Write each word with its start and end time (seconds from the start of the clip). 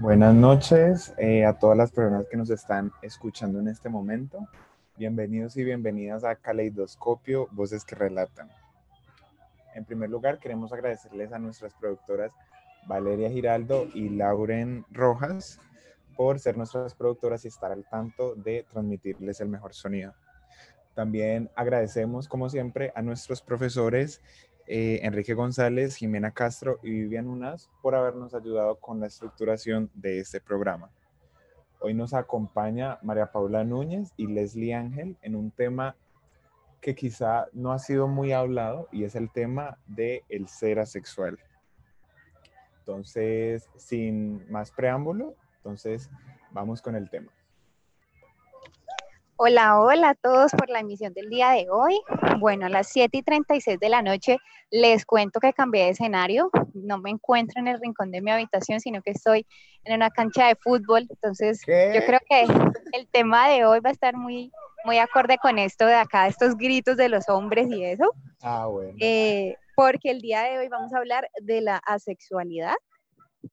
Buenas 0.00 0.34
noches 0.34 1.14
eh, 1.18 1.44
a 1.44 1.56
todas 1.56 1.78
las 1.78 1.92
personas 1.92 2.26
que 2.28 2.36
nos 2.36 2.50
están 2.50 2.90
escuchando 3.00 3.60
en 3.60 3.68
este 3.68 3.88
momento. 3.88 4.48
Bienvenidos 4.96 5.56
y 5.56 5.62
bienvenidas 5.62 6.24
a 6.24 6.34
Caleidoscopio, 6.34 7.46
Voces 7.52 7.84
que 7.84 7.94
Relatan. 7.94 8.50
En 9.72 9.84
primer 9.84 10.10
lugar, 10.10 10.40
queremos 10.40 10.72
agradecerles 10.72 11.32
a 11.32 11.38
nuestras 11.38 11.74
productoras 11.74 12.32
Valeria 12.88 13.30
Giraldo 13.30 13.86
y 13.94 14.08
Lauren 14.08 14.84
Rojas 14.90 15.60
por 16.16 16.40
ser 16.40 16.56
nuestras 16.56 16.92
productoras 16.94 17.44
y 17.44 17.48
estar 17.48 17.70
al 17.70 17.84
tanto 17.88 18.34
de 18.34 18.66
transmitirles 18.68 19.40
el 19.40 19.48
mejor 19.48 19.74
sonido. 19.74 20.12
También 20.94 21.50
agradecemos, 21.54 22.26
como 22.26 22.50
siempre, 22.50 22.92
a 22.96 23.02
nuestros 23.02 23.40
profesores 23.42 24.20
eh, 24.66 25.00
Enrique 25.02 25.34
González, 25.34 25.96
Jimena 25.96 26.30
Castro 26.30 26.78
y 26.82 26.90
Vivian 26.90 27.28
Unas 27.28 27.70
por 27.82 27.94
habernos 27.94 28.34
ayudado 28.34 28.76
con 28.76 29.00
la 29.00 29.06
estructuración 29.06 29.90
de 29.94 30.20
este 30.20 30.40
programa. 30.40 30.90
Hoy 31.80 31.92
nos 31.92 32.14
acompaña 32.14 32.98
María 33.02 33.30
Paula 33.30 33.62
Núñez 33.62 34.12
y 34.16 34.26
Leslie 34.26 34.74
Ángel 34.74 35.18
en 35.20 35.36
un 35.36 35.50
tema 35.50 35.96
que 36.80 36.94
quizá 36.94 37.46
no 37.52 37.72
ha 37.72 37.78
sido 37.78 38.08
muy 38.08 38.32
hablado 38.32 38.88
y 38.90 39.04
es 39.04 39.14
el 39.16 39.30
tema 39.30 39.76
de 39.86 40.22
el 40.30 40.48
ser 40.48 40.78
asexual. 40.78 41.38
Entonces, 42.78 43.68
sin 43.76 44.50
más 44.50 44.70
preámbulo, 44.70 45.34
entonces 45.56 46.10
vamos 46.52 46.80
con 46.80 46.94
el 46.94 47.10
tema. 47.10 47.33
Hola, 49.36 49.80
hola 49.80 50.10
a 50.10 50.14
todos 50.14 50.52
por 50.52 50.70
la 50.70 50.78
emisión 50.78 51.12
del 51.12 51.28
día 51.28 51.50
de 51.50 51.66
hoy. 51.68 52.00
Bueno, 52.38 52.66
a 52.66 52.68
las 52.68 52.86
7 52.90 53.18
y 53.18 53.22
36 53.22 53.80
de 53.80 53.88
la 53.88 54.00
noche 54.00 54.38
les 54.70 55.04
cuento 55.04 55.40
que 55.40 55.52
cambié 55.52 55.84
de 55.84 55.90
escenario. 55.90 56.50
No 56.72 56.98
me 56.98 57.10
encuentro 57.10 57.60
en 57.60 57.66
el 57.66 57.80
rincón 57.80 58.12
de 58.12 58.22
mi 58.22 58.30
habitación, 58.30 58.78
sino 58.78 59.02
que 59.02 59.10
estoy 59.10 59.44
en 59.82 59.96
una 59.96 60.10
cancha 60.10 60.46
de 60.46 60.54
fútbol. 60.54 61.08
Entonces, 61.10 61.62
yo 61.66 62.06
creo 62.06 62.20
que 62.28 62.42
el 62.92 63.08
tema 63.08 63.48
de 63.48 63.64
hoy 63.64 63.80
va 63.80 63.88
a 63.90 63.92
estar 63.92 64.16
muy, 64.16 64.52
muy 64.84 64.98
acorde 64.98 65.36
con 65.38 65.58
esto 65.58 65.84
de 65.84 65.94
acá, 65.94 66.28
estos 66.28 66.56
gritos 66.56 66.96
de 66.96 67.08
los 67.08 67.28
hombres 67.28 67.66
y 67.70 67.84
eso. 67.84 68.12
Ah, 68.40 68.66
bueno. 68.66 68.96
Eh, 69.00 69.56
porque 69.74 70.12
el 70.12 70.20
día 70.20 70.42
de 70.42 70.58
hoy 70.58 70.68
vamos 70.68 70.94
a 70.94 70.98
hablar 70.98 71.28
de 71.42 71.60
la 71.60 71.78
asexualidad. 71.78 72.76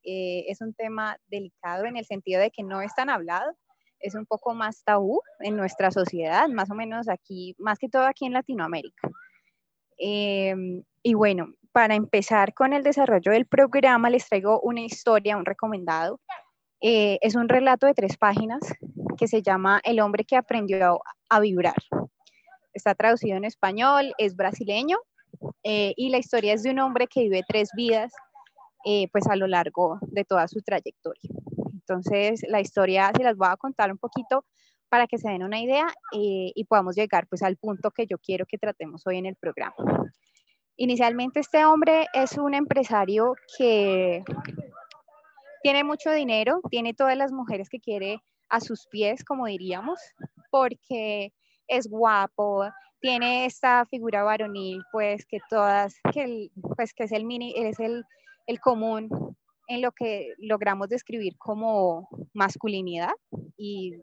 Eh, 0.03 0.45
es 0.47 0.61
un 0.61 0.75
tema 0.75 1.17
delicado 1.27 1.85
en 1.85 1.97
el 1.97 2.05
sentido 2.05 2.39
de 2.39 2.51
que 2.51 2.61
no 2.61 2.81
es 2.81 2.93
tan 2.93 3.09
hablado 3.09 3.57
es 4.01 4.15
un 4.15 4.25
poco 4.25 4.53
más 4.53 4.83
tabú 4.83 5.21
en 5.39 5.55
nuestra 5.55 5.91
sociedad, 5.91 6.47
más 6.49 6.69
o 6.69 6.75
menos 6.75 7.09
aquí, 7.09 7.55
más 7.59 7.79
que 7.79 7.89
todo 7.89 8.05
aquí 8.05 8.25
en 8.25 8.33
Latinoamérica. 8.33 9.09
Em, 9.97 10.83
y 11.03 11.13
bueno, 11.13 11.53
para 11.71 11.95
empezar 11.95 12.53
con 12.53 12.73
el 12.73 12.83
desarrollo 12.83 13.31
del 13.31 13.45
programa, 13.45 14.09
les 14.09 14.27
traigo 14.27 14.59
una 14.61 14.81
historia, 14.81 15.37
un 15.37 15.45
recomendado. 15.45 16.19
Eh, 16.81 17.19
es 17.21 17.35
un 17.35 17.47
relato 17.47 17.85
de 17.85 17.93
tres 17.93 18.17
páginas 18.17 18.61
que 19.17 19.27
se 19.27 19.41
llama 19.41 19.79
El 19.83 19.99
hombre 19.99 20.25
que 20.25 20.35
aprendió 20.35 20.99
a, 21.29 21.39
vibrar. 21.39 21.75
Está 22.73 22.95
traducido 22.95 23.37
en 23.37 23.45
español, 23.45 24.13
es 24.17 24.35
brasileño 24.35 24.97
eh, 25.63 25.93
y 25.95 26.09
la 26.09 26.17
historia 26.17 26.53
es 26.53 26.63
de 26.63 26.71
un 26.71 26.79
hombre 26.79 27.07
que 27.07 27.21
vive 27.21 27.43
tres 27.47 27.69
vidas 27.75 28.11
eh, 28.83 29.07
pues 29.11 29.27
a 29.27 29.35
lo 29.35 29.45
largo 29.45 29.99
de 30.01 30.25
toda 30.25 30.47
su 30.47 30.61
trayectoria. 30.61 31.29
Entonces, 31.91 32.45
la 32.47 32.61
historia 32.61 33.11
se 33.15 33.23
las 33.23 33.35
voy 33.35 33.49
a 33.49 33.57
contar 33.57 33.91
un 33.91 33.97
poquito 33.97 34.45
para 34.87 35.07
que 35.07 35.17
se 35.17 35.29
den 35.29 35.43
una 35.43 35.59
idea 35.59 35.87
eh, 36.13 36.51
y 36.55 36.63
podamos 36.65 36.95
llegar 36.95 37.27
pues 37.27 37.43
al 37.43 37.57
punto 37.57 37.91
que 37.91 38.07
yo 38.07 38.17
quiero 38.17 38.45
que 38.45 38.57
tratemos 38.57 39.05
hoy 39.05 39.17
en 39.17 39.25
el 39.25 39.35
programa. 39.35 39.75
Inicialmente 40.77 41.41
este 41.41 41.65
hombre 41.65 42.07
es 42.13 42.37
un 42.37 42.53
empresario 42.53 43.35
que 43.57 44.23
tiene 45.63 45.83
mucho 45.83 46.11
dinero, 46.11 46.61
tiene 46.69 46.93
todas 46.93 47.17
las 47.17 47.33
mujeres 47.33 47.69
que 47.69 47.79
quiere 47.79 48.21
a 48.49 48.61
sus 48.61 48.87
pies, 48.87 49.25
como 49.25 49.45
diríamos, 49.47 49.99
porque 50.49 51.33
es 51.67 51.89
guapo, 51.89 52.69
tiene 53.01 53.45
esta 53.45 53.85
figura 53.85 54.23
varonil, 54.23 54.81
pues 54.93 55.25
que 55.25 55.39
todas, 55.49 55.95
que 56.13 56.49
pues 56.77 56.93
que 56.93 57.03
es 57.03 57.11
el 57.11 57.25
mini, 57.25 57.53
es 57.55 57.79
el, 57.79 58.05
el 58.47 58.59
común 58.61 59.09
en 59.71 59.81
lo 59.81 59.93
que 59.93 60.33
logramos 60.37 60.89
describir 60.89 61.37
como 61.37 62.09
masculinidad 62.33 63.13
y 63.55 63.95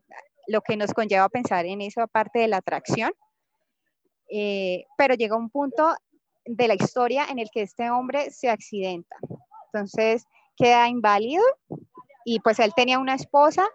lo 0.47 0.63
que 0.63 0.79
nos 0.79 0.95
conlleva 0.95 1.25
a 1.25 1.29
pensar 1.29 1.67
en 1.67 1.83
esa 1.83 2.07
parte 2.07 2.39
de 2.39 2.49
la 2.49 2.57
atracción. 2.57 3.13
Eh, 4.31 4.87
pero 4.97 5.15
llega 5.15 5.37
un 5.37 5.51
punto 5.51 5.95
de 6.47 6.69
la 6.69 6.75
historia 6.75 7.27
en 7.29 7.39
el 7.39 7.51
que 7.53 7.61
este 7.61 7.91
hombre 7.91 8.31
se 8.31 8.49
accidenta. 8.49 9.17
Entonces 9.67 10.25
queda 10.57 10.89
inválido 10.89 11.45
y 12.25 12.41
pues 12.41 12.59
él 12.61 12.73
tenía 12.75 12.99
una 12.99 13.15
esposa, 13.15 13.69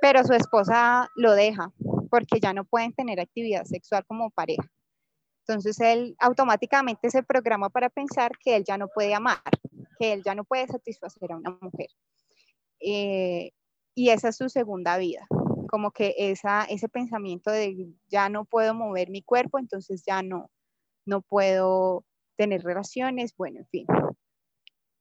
pero 0.00 0.24
su 0.24 0.32
esposa 0.32 1.10
lo 1.16 1.32
deja 1.32 1.70
porque 2.10 2.40
ya 2.40 2.54
no 2.54 2.64
pueden 2.64 2.94
tener 2.94 3.20
actividad 3.20 3.64
sexual 3.64 4.06
como 4.06 4.30
pareja. 4.30 4.70
Entonces 5.46 5.78
él 5.80 6.16
automáticamente 6.18 7.10
se 7.10 7.22
programa 7.22 7.68
para 7.68 7.90
pensar 7.90 8.32
que 8.42 8.56
él 8.56 8.64
ya 8.66 8.78
no 8.78 8.88
puede 8.88 9.14
amar, 9.14 9.42
que 9.98 10.12
él 10.12 10.22
ya 10.24 10.34
no 10.34 10.44
puede 10.44 10.66
satisfacer 10.66 11.32
a 11.32 11.36
una 11.36 11.58
mujer. 11.60 11.88
Eh, 12.80 13.52
y 13.94 14.10
esa 14.10 14.28
es 14.28 14.36
su 14.36 14.48
segunda 14.48 14.98
vida, 14.98 15.26
como 15.70 15.90
que 15.90 16.14
esa, 16.18 16.64
ese 16.64 16.88
pensamiento 16.88 17.50
de 17.50 17.94
ya 18.08 18.28
no 18.28 18.44
puedo 18.44 18.74
mover 18.74 19.10
mi 19.10 19.22
cuerpo, 19.22 19.58
entonces 19.58 20.02
ya 20.06 20.22
no, 20.22 20.50
no 21.06 21.22
puedo 21.22 22.04
tener 22.36 22.62
relaciones, 22.62 23.34
bueno, 23.36 23.60
en 23.60 23.66
fin. 23.68 23.86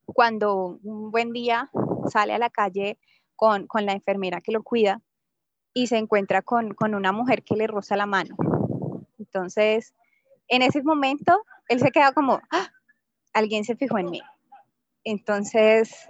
Cuando 0.06 0.80
un 0.84 1.12
buen 1.12 1.34
día 1.34 1.70
sale 2.08 2.34
a 2.34 2.40
la 2.40 2.50
calle 2.50 2.98
con, 3.36 3.68
con 3.68 3.86
la 3.86 3.92
enfermera 3.92 4.40
que 4.40 4.54
lo 4.54 4.64
cuida 4.64 5.02
y 5.74 5.88
se 5.88 5.98
encuentra 5.98 6.42
con, 6.42 6.74
con 6.74 6.96
una 6.96 7.12
mujer 7.12 7.44
que 7.44 7.56
le 7.56 7.68
roza 7.68 7.98
la 7.98 8.06
mano. 8.06 8.38
Entonces, 9.20 9.94
en 10.48 10.62
ese 10.62 10.82
momento, 10.84 11.44
él 11.68 11.80
se 11.80 11.92
queda 11.92 12.14
como, 12.14 12.40
¡Ah! 12.52 12.70
alguien 13.34 13.66
se 13.66 13.76
fijó 13.76 13.98
en 13.98 14.10
mí. 14.10 14.22
Entonces, 15.06 16.06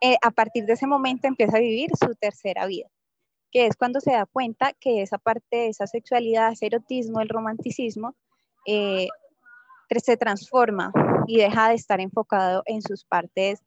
eh, 0.00 0.16
a 0.20 0.30
partir 0.30 0.66
de 0.66 0.74
ese 0.74 0.86
momento 0.86 1.28
empieza 1.28 1.56
a 1.56 1.60
vivir 1.60 1.90
su 1.98 2.14
tercera 2.16 2.66
vida, 2.66 2.88
que 3.50 3.66
es 3.66 3.76
cuando 3.76 4.00
se 4.00 4.12
da 4.12 4.26
cuenta 4.26 4.72
que 4.78 5.00
esa 5.00 5.16
parte 5.16 5.68
esa 5.68 5.86
sexualidad, 5.86 6.52
ese 6.52 6.66
erotismo, 6.66 7.20
el 7.20 7.28
romanticismo, 7.28 8.14
eh, 8.66 9.06
se 10.00 10.16
transforma 10.16 10.92
y 11.26 11.38
deja 11.38 11.68
de 11.68 11.74
estar 11.74 12.00
enfocado 12.00 12.62
en 12.66 12.82
sus 12.82 13.04
partes, 13.04 13.60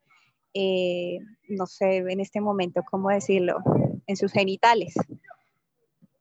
eh, 0.53 1.19
no 1.47 1.67
sé 1.67 1.97
en 1.97 2.19
este 2.19 2.41
momento 2.41 2.81
cómo 2.89 3.09
decirlo, 3.09 3.59
en 4.07 4.17
sus 4.17 4.31
genitales. 4.31 4.95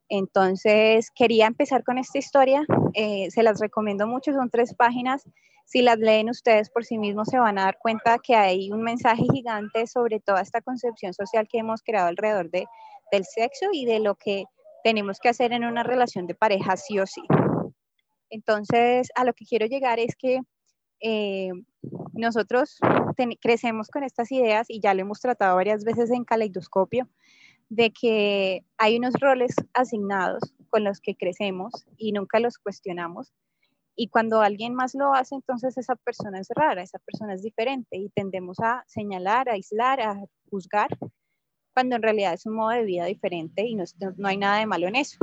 Entonces, 0.09 1.09
quería 1.11 1.47
empezar 1.47 1.83
con 1.83 1.97
esta 1.97 2.19
historia, 2.19 2.63
se 2.93 3.43
las 3.43 3.59
recomiendo 3.59 4.07
mucho, 4.07 4.33
son 4.33 4.49
tres 4.49 4.73
páginas 4.75 5.23
si 5.65 5.81
las 5.81 5.97
leen 5.97 6.29
ustedes 6.29 6.69
por 6.69 6.85
sí 6.85 6.97
mismos 6.97 7.27
se 7.27 7.39
van 7.39 7.57
a 7.57 7.63
dar 7.63 7.77
cuenta 7.79 8.19
que 8.19 8.35
hay 8.35 8.71
un 8.71 8.83
mensaje 8.83 9.23
gigante 9.33 9.87
sobre 9.87 10.19
toda 10.19 10.41
esta 10.41 10.61
concepción 10.61 11.13
social 11.13 11.47
que 11.47 11.57
hemos 11.57 11.81
creado 11.81 12.07
alrededor 12.07 12.51
de, 12.51 12.67
del 13.11 13.25
sexo 13.25 13.67
y 13.73 13.85
de 13.85 13.99
lo 13.99 14.15
que 14.15 14.45
tenemos 14.83 15.19
que 15.19 15.29
hacer 15.29 15.51
en 15.51 15.65
una 15.65 15.83
relación 15.83 16.27
de 16.27 16.35
pareja 16.35 16.77
sí 16.77 16.99
o 16.99 17.07
sí. 17.07 17.23
Entonces, 18.29 19.09
a 19.15 19.23
lo 19.23 19.33
que 19.33 19.45
quiero 19.45 19.65
llegar 19.65 19.99
es 19.99 20.15
que 20.15 20.41
eh, 21.01 21.51
nosotros 22.13 22.77
crecemos 23.41 23.87
con 23.87 24.03
estas 24.03 24.31
ideas 24.31 24.67
y 24.69 24.79
ya 24.79 24.93
lo 24.93 25.01
hemos 25.01 25.19
tratado 25.19 25.55
varias 25.55 25.83
veces 25.83 26.11
en 26.11 26.25
caleidoscopio, 26.25 27.09
de 27.69 27.91
que 27.91 28.65
hay 28.77 28.97
unos 28.97 29.13
roles 29.19 29.55
asignados 29.73 30.53
con 30.69 30.83
los 30.83 30.99
que 31.01 31.15
crecemos 31.15 31.85
y 31.97 32.11
nunca 32.11 32.39
los 32.39 32.57
cuestionamos 32.57 33.33
y 33.95 34.09
cuando 34.09 34.41
alguien 34.41 34.75
más 34.75 34.93
lo 34.93 35.13
hace, 35.13 35.35
entonces 35.35 35.77
esa 35.77 35.95
persona 35.95 36.39
es 36.39 36.49
rara, 36.53 36.81
esa 36.81 36.99
persona 36.99 37.33
es 37.33 37.41
diferente 37.41 37.97
y 37.97 38.09
tendemos 38.09 38.59
a 38.59 38.83
señalar, 38.87 39.47
a 39.47 39.53
aislar, 39.53 40.01
a 40.01 40.19
juzgar, 40.49 40.89
cuando 41.73 41.95
en 41.95 42.01
realidad 42.01 42.33
es 42.33 42.45
un 42.45 42.55
modo 42.55 42.69
de 42.69 42.83
vida 42.83 43.05
diferente 43.05 43.65
y 43.65 43.75
no, 43.75 43.85
no 44.17 44.27
hay 44.27 44.37
nada 44.37 44.59
de 44.59 44.65
malo 44.65 44.87
en 44.87 44.95
eso. 44.95 45.17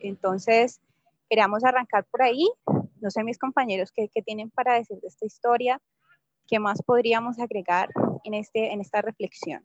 Entonces, 0.00 0.80
queríamos 1.28 1.64
arrancar 1.64 2.04
por 2.10 2.22
ahí. 2.22 2.48
No 3.00 3.10
sé, 3.10 3.22
mis 3.22 3.38
compañeros, 3.38 3.92
¿qué, 3.92 4.08
qué 4.12 4.22
tienen 4.22 4.50
para 4.50 4.74
decir 4.74 4.98
de 5.00 5.08
esta 5.08 5.26
historia? 5.26 5.80
¿Qué 6.48 6.58
más 6.58 6.82
podríamos 6.82 7.38
agregar 7.38 7.90
en, 8.24 8.34
este, 8.34 8.72
en 8.72 8.80
esta 8.80 9.02
reflexión? 9.02 9.62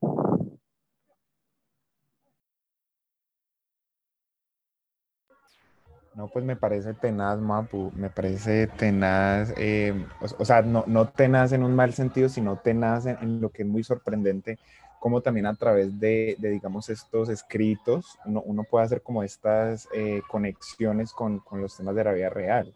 No, 6.14 6.28
pues 6.28 6.44
me 6.44 6.58
parece 6.58 6.94
tenaz, 6.94 7.40
Mapu, 7.40 7.90
me 7.96 8.10
parece 8.10 8.68
tenaz, 8.68 9.54
eh, 9.56 9.94
o, 10.20 10.44
sea, 10.44 10.62
no, 10.62 10.84
no, 10.86 11.08
tenaz 11.08 11.54
en 11.54 11.64
un 11.64 11.74
mal 11.74 11.94
sentido, 11.94 12.28
sino 12.28 12.58
tenaz 12.58 13.06
en, 13.06 13.40
lo 13.40 13.50
que 13.50 13.62
es 13.62 13.68
muy 13.68 13.82
sorprendente, 13.82 14.60
como 15.00 15.22
también 15.22 15.46
a 15.46 15.56
través 15.56 15.98
de, 16.02 16.36
digamos, 16.38 16.90
estos 16.90 17.30
escritos, 17.30 18.20
uno, 18.26 18.42
uno, 18.46 18.64
puede 18.70 18.86
hacer 18.86 19.02
como 19.02 19.24
estas 19.24 19.88
eh, 19.94 20.22
conexiones 20.28 21.14
con, 21.14 21.40
con, 21.40 21.62
los 21.62 21.78
temas 21.78 21.96
de 21.96 22.04
la 22.04 22.12
vida 22.12 22.30
real. 22.30 22.74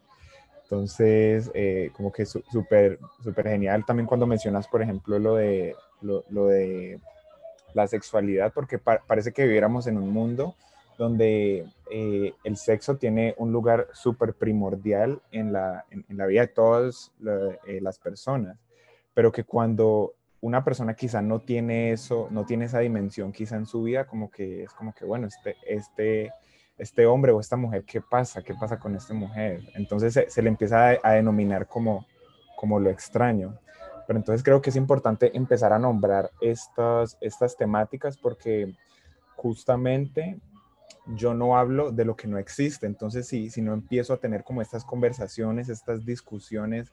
Entonces, 0.62 1.50
eh, 1.52 1.90
como 1.94 2.10
que 2.10 2.24
súper, 2.24 2.98
súper 3.22 3.48
genial 3.48 3.84
también 3.84 4.06
cuando 4.06 4.26
mencionas, 4.26 4.66
por 4.66 4.80
ejemplo, 4.80 5.18
lo 5.18 5.34
de, 5.34 5.76
lo, 6.00 6.24
lo 6.30 6.46
de 6.46 6.98
la 7.74 7.86
sexualidad, 7.86 8.50
porque 8.54 8.78
parece 8.78 9.32
que 9.32 9.44
viviéramos 9.44 9.86
en 9.86 9.98
un 9.98 10.10
mundo 10.10 10.56
donde 10.98 11.66
eh, 11.90 12.34
el 12.44 12.56
sexo 12.56 12.96
tiene 12.96 13.34
un 13.38 13.52
lugar 13.52 13.88
súper 13.92 14.34
primordial 14.34 15.20
en 15.30 15.52
la, 15.52 15.84
en, 15.90 16.04
la, 16.16 16.26
vida 16.26 16.42
de 16.42 16.48
todas 16.48 17.12
eh, 17.66 17.80
las 17.80 17.98
personas, 17.98 18.58
pero 19.14 19.30
que 19.30 19.44
cuando 19.44 20.14
una 20.40 20.64
persona 20.64 20.94
quizá 20.94 21.22
no 21.22 21.40
tiene 21.40 21.92
eso, 21.92 22.28
no 22.30 22.44
tiene 22.44 22.66
esa 22.66 22.80
dimensión 22.80 23.32
quizá 23.32 23.56
en 23.56 23.66
su 23.66 23.82
vida, 23.82 24.06
como 24.06 24.30
que 24.30 24.64
es 24.64 24.72
como 24.72 24.92
que, 24.92 25.04
bueno, 25.04 25.26
este, 25.26 25.56
este, 25.66 26.32
este 26.78 27.06
hombre 27.06 27.32
o 27.32 27.40
esta 27.40 27.56
mujer, 27.56 27.84
¿qué 27.84 28.00
pasa? 28.00 28.42
¿Qué 28.42 28.54
pasa 28.54 28.78
con 28.78 28.94
esta 28.94 29.14
mujer? 29.14 29.60
Entonces 29.74 30.26
se, 30.28 30.42
le 30.42 30.48
empieza 30.48 30.90
a, 30.90 30.98
a, 31.02 31.12
denominar 31.12 31.66
como, 31.66 32.06
como 32.56 32.78
lo 32.78 32.90
extraño. 32.90 33.58
Pero 34.06 34.18
entonces 34.18 34.44
creo 34.44 34.60
que 34.62 34.70
es 34.70 34.76
importante 34.76 35.36
empezar 35.36 35.72
a 35.72 35.78
nombrar 35.78 36.30
estas, 36.40 37.18
estas 37.20 37.56
temáticas 37.56 38.16
porque 38.16 38.72
justamente 39.34 40.38
yo 41.06 41.34
no 41.34 41.56
hablo 41.56 41.92
de 41.92 42.04
lo 42.04 42.16
que 42.16 42.28
no 42.28 42.38
existe. 42.38 42.86
Entonces, 42.86 43.28
si, 43.28 43.50
si 43.50 43.62
no 43.62 43.72
empiezo 43.72 44.12
a 44.12 44.18
tener 44.18 44.44
como 44.44 44.62
estas 44.62 44.84
conversaciones, 44.84 45.68
estas 45.68 46.04
discusiones 46.04 46.92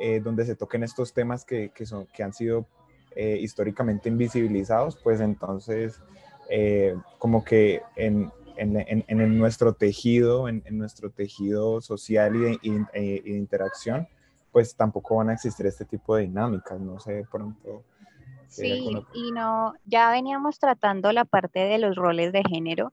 eh, 0.00 0.20
donde 0.20 0.44
se 0.44 0.56
toquen 0.56 0.82
estos 0.82 1.12
temas 1.12 1.44
que, 1.44 1.70
que, 1.70 1.86
son, 1.86 2.06
que 2.06 2.22
han 2.22 2.32
sido 2.32 2.66
eh, 3.14 3.38
históricamente 3.40 4.08
invisibilizados, 4.08 4.96
pues 4.96 5.20
entonces 5.20 6.00
eh, 6.48 6.96
como 7.18 7.44
que 7.44 7.82
en, 7.96 8.32
en, 8.56 9.04
en, 9.06 9.38
nuestro 9.38 9.74
tejido, 9.74 10.48
en, 10.48 10.62
nuestro 10.70 11.10
tejido 11.10 11.80
social 11.80 12.34
y 12.62 12.70
de, 12.70 13.22
interacción, 13.26 14.08
pues 14.50 14.74
tampoco 14.74 15.16
van 15.16 15.30
a 15.30 15.34
existir 15.34 15.66
este 15.66 15.84
tipo 15.84 16.16
de 16.16 16.22
dinámicas, 16.22 16.80
no 16.80 16.98
sé, 17.00 17.26
pronto. 17.30 17.84
Sí, 18.48 18.90
y 19.14 19.32
no, 19.32 19.74
ya 19.86 20.10
veníamos 20.10 20.58
tratando 20.58 21.12
la 21.12 21.24
parte 21.24 21.60
de 21.60 21.78
los 21.78 21.96
roles 21.96 22.32
de 22.32 22.42
género, 22.42 22.92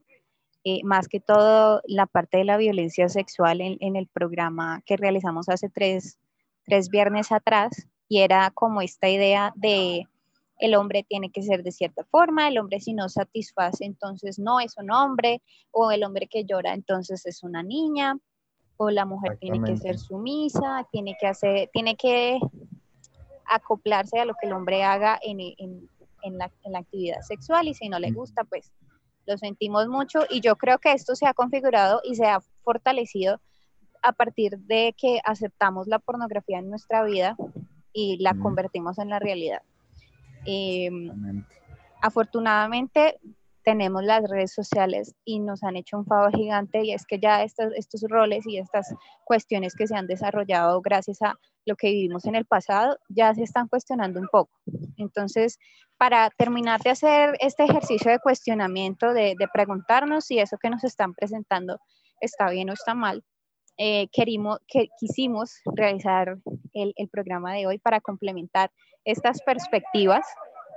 eh, 0.69 0.81
más 0.83 1.07
que 1.07 1.19
todo 1.19 1.81
la 1.85 2.05
parte 2.05 2.37
de 2.37 2.43
la 2.43 2.57
violencia 2.57 3.09
sexual 3.09 3.61
en, 3.61 3.77
en 3.79 3.95
el 3.95 4.07
programa 4.07 4.83
que 4.85 4.97
realizamos 4.97 5.49
hace 5.49 5.69
tres, 5.69 6.19
tres 6.65 6.89
viernes 6.89 7.31
atrás, 7.31 7.87
y 8.07 8.19
era 8.19 8.51
como 8.51 8.81
esta 8.81 9.09
idea 9.09 9.51
de 9.55 10.07
el 10.59 10.75
hombre 10.75 11.05
tiene 11.07 11.31
que 11.31 11.41
ser 11.41 11.63
de 11.63 11.71
cierta 11.71 12.03
forma, 12.03 12.47
el 12.47 12.59
hombre 12.59 12.79
si 12.81 12.93
no 12.93 13.07
satisface 13.09 13.85
entonces 13.85 14.37
no 14.37 14.59
es 14.59 14.77
un 14.77 14.91
hombre, 14.91 15.41
o 15.71 15.91
el 15.91 16.03
hombre 16.03 16.27
que 16.27 16.45
llora 16.45 16.73
entonces 16.73 17.25
es 17.25 17.43
una 17.43 17.63
niña, 17.63 18.17
o 18.77 18.89
la 18.89 19.05
mujer 19.05 19.37
tiene 19.39 19.61
que 19.63 19.77
ser 19.77 19.97
sumisa, 19.97 20.87
tiene 20.91 21.15
que 21.19 21.27
hacer, 21.27 21.69
tiene 21.73 21.95
que 21.95 22.39
acoplarse 23.45 24.19
a 24.19 24.25
lo 24.25 24.33
que 24.39 24.47
el 24.47 24.53
hombre 24.53 24.83
haga 24.83 25.19
en, 25.21 25.39
en, 25.39 26.37
la, 26.37 26.51
en 26.63 26.71
la 26.73 26.79
actividad 26.79 27.21
sexual 27.21 27.67
y 27.67 27.73
si 27.73 27.89
no 27.89 27.97
le 27.99 28.11
gusta, 28.11 28.43
pues 28.43 28.71
lo 29.29 29.37
sentimos 29.37 29.87
mucho 29.87 30.21
y 30.27 30.41
yo 30.41 30.55
creo 30.55 30.79
que 30.79 30.91
esto 30.91 31.15
se 31.15 31.27
ha 31.27 31.35
configurado 31.35 32.01
y 32.03 32.15
se 32.15 32.25
ha 32.25 32.41
fortalecido 32.63 33.39
a 34.01 34.11
partir 34.11 34.57
de 34.57 34.95
que 34.97 35.21
aceptamos 35.23 35.87
la 35.87 35.99
pornografía 35.99 36.57
en 36.57 36.69
nuestra 36.69 37.03
vida 37.03 37.37
y 37.93 38.17
la 38.17 38.33
convertimos 38.33 38.97
en 38.97 39.09
la 39.09 39.19
realidad. 39.19 39.61
Em, 40.45 41.45
afortunadamente 42.01 43.19
tenemos 43.69 44.03
las 44.03 44.27
redes 44.27 44.51
sociales 44.51 45.13
y 45.23 45.39
nos 45.39 45.63
han 45.63 45.75
hecho 45.75 45.99
un 45.99 46.05
favor 46.07 46.35
gigante 46.35 46.83
y 46.83 46.91
es 46.91 47.05
que 47.05 47.19
ya 47.19 47.43
estos, 47.43 47.71
estos 47.75 48.03
roles 48.09 48.43
y 48.47 48.57
estas 48.57 48.91
cuestiones 49.25 49.75
que 49.75 49.85
se 49.85 49.95
han 49.95 50.07
desarrollado 50.07 50.81
gracias 50.81 51.21
a 51.21 51.35
lo 51.67 51.75
que 51.75 51.91
vivimos 51.91 52.25
en 52.25 52.33
el 52.33 52.45
pasado 52.45 52.97
ya 53.09 53.31
se 53.35 53.43
están 53.43 53.67
cuestionando 53.67 54.19
un 54.19 54.27
poco. 54.31 54.49
Entonces, 54.97 55.59
para 55.99 56.31
terminar 56.31 56.81
de 56.81 56.89
hacer 56.89 57.35
este 57.41 57.63
ejercicio 57.65 58.09
de 58.09 58.17
cuestionamiento, 58.17 59.13
de, 59.13 59.35
preguntarnos 59.53 60.25
si 60.25 60.39
eso 60.39 60.57
que 60.57 60.71
nos 60.71 60.83
están 60.83 61.13
presentando 61.13 61.77
está 62.21 62.49
bien 62.49 62.71
o 62.71 62.73
está 62.73 62.95
mal, 62.95 63.23
eh, 63.77 64.07
querimos, 64.11 64.57
que, 64.67 64.87
quisimos 64.99 65.61
realizar 65.75 66.39
el, 66.73 66.93
el 66.95 67.07
programa 67.09 67.53
de 67.53 67.67
hoy 67.67 67.77
para 67.77 68.01
complementar 68.01 68.71
estas 69.05 69.43
perspectivas 69.43 70.25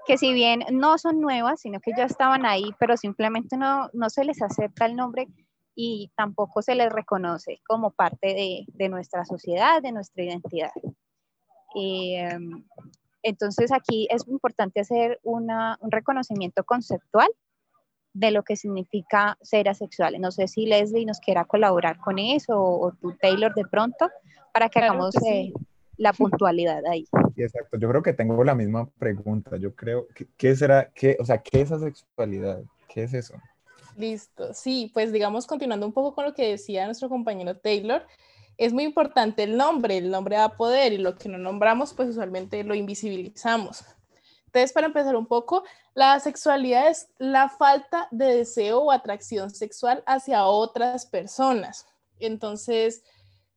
que 0.06 0.18
si 0.18 0.32
bien 0.32 0.64
no 0.72 0.98
son 0.98 1.20
nuevas, 1.20 1.60
sino 1.60 1.80
que 1.80 1.92
ya 1.96 2.04
estaban 2.04 2.44
ahí, 2.46 2.70
pero 2.78 2.96
simplemente 2.96 3.56
no, 3.56 3.88
no 3.92 4.10
se 4.10 4.24
les 4.24 4.42
acepta 4.42 4.86
el 4.86 4.96
nombre 4.96 5.28
y 5.74 6.10
tampoco 6.16 6.62
se 6.62 6.74
les 6.74 6.92
reconoce 6.92 7.60
como 7.66 7.90
parte 7.90 8.28
de, 8.28 8.64
de 8.68 8.88
nuestra 8.88 9.24
sociedad, 9.24 9.80
de 9.80 9.92
nuestra 9.92 10.24
identidad. 10.24 10.70
Em, 11.74 12.64
entonces 13.22 13.72
aquí 13.72 14.08
es 14.10 14.26
importante 14.28 14.80
hacer 14.80 15.20
una, 15.22 15.78
un 15.80 15.90
reconocimiento 15.90 16.64
conceptual 16.64 17.28
de 18.12 18.30
lo 18.30 18.42
que 18.42 18.56
significa 18.56 19.38
ser 19.40 19.68
asexual. 19.68 20.20
No 20.20 20.30
sé 20.32 20.48
si 20.48 20.66
Leslie 20.66 21.06
nos 21.06 21.20
quiera 21.20 21.44
colaborar 21.44 21.98
con 21.98 22.18
eso 22.18 22.60
o, 22.60 22.92
tú, 22.92 23.16
Taylor, 23.20 23.54
de 23.54 23.64
pronto, 23.64 24.10
para 24.52 24.68
que 24.68 24.80
hagamos 24.80 25.14
eh, 25.24 25.52
la 25.96 26.12
puntualidad 26.12 26.84
ahí. 26.86 27.06
Exacto, 27.36 27.78
yo 27.78 27.88
creo 27.88 28.02
que 28.02 28.12
tengo 28.12 28.42
la 28.44 28.54
misma 28.54 28.88
pregunta. 28.98 29.56
Yo 29.56 29.74
creo, 29.74 30.06
¿qué, 30.36 30.56
será, 30.56 30.90
qué, 30.94 31.16
o 31.20 31.24
sea, 31.24 31.38
qué 31.38 31.62
es 31.62 31.72
asexualidad? 31.72 32.62
¿Qué 32.88 33.04
es 33.04 33.14
eso? 33.14 33.34
Listo, 33.96 34.54
sí, 34.54 34.90
pues 34.94 35.12
digamos, 35.12 35.46
continuando 35.46 35.86
un 35.86 35.92
poco 35.92 36.14
con 36.14 36.24
lo 36.24 36.34
que 36.34 36.48
decía 36.48 36.86
nuestro 36.86 37.08
compañero 37.08 37.56
Taylor, 37.56 38.06
es 38.56 38.72
muy 38.72 38.84
importante 38.84 39.42
el 39.42 39.56
nombre, 39.56 39.98
el 39.98 40.10
nombre 40.10 40.36
da 40.36 40.56
poder 40.56 40.92
y 40.92 40.98
lo 40.98 41.16
que 41.16 41.28
no 41.28 41.38
nombramos, 41.38 41.94
pues 41.94 42.10
usualmente 42.10 42.64
lo 42.64 42.74
invisibilizamos. 42.74 43.84
Entonces, 44.46 44.72
para 44.72 44.86
empezar 44.86 45.16
un 45.16 45.26
poco, 45.26 45.64
la 45.94 46.20
sexualidad 46.20 46.88
es 46.88 47.08
la 47.18 47.48
falta 47.48 48.08
de 48.10 48.36
deseo 48.36 48.80
o 48.80 48.92
atracción 48.92 49.50
sexual 49.50 50.02
hacia 50.06 50.44
otras 50.44 51.06
personas. 51.06 51.86
Entonces, 52.18 53.02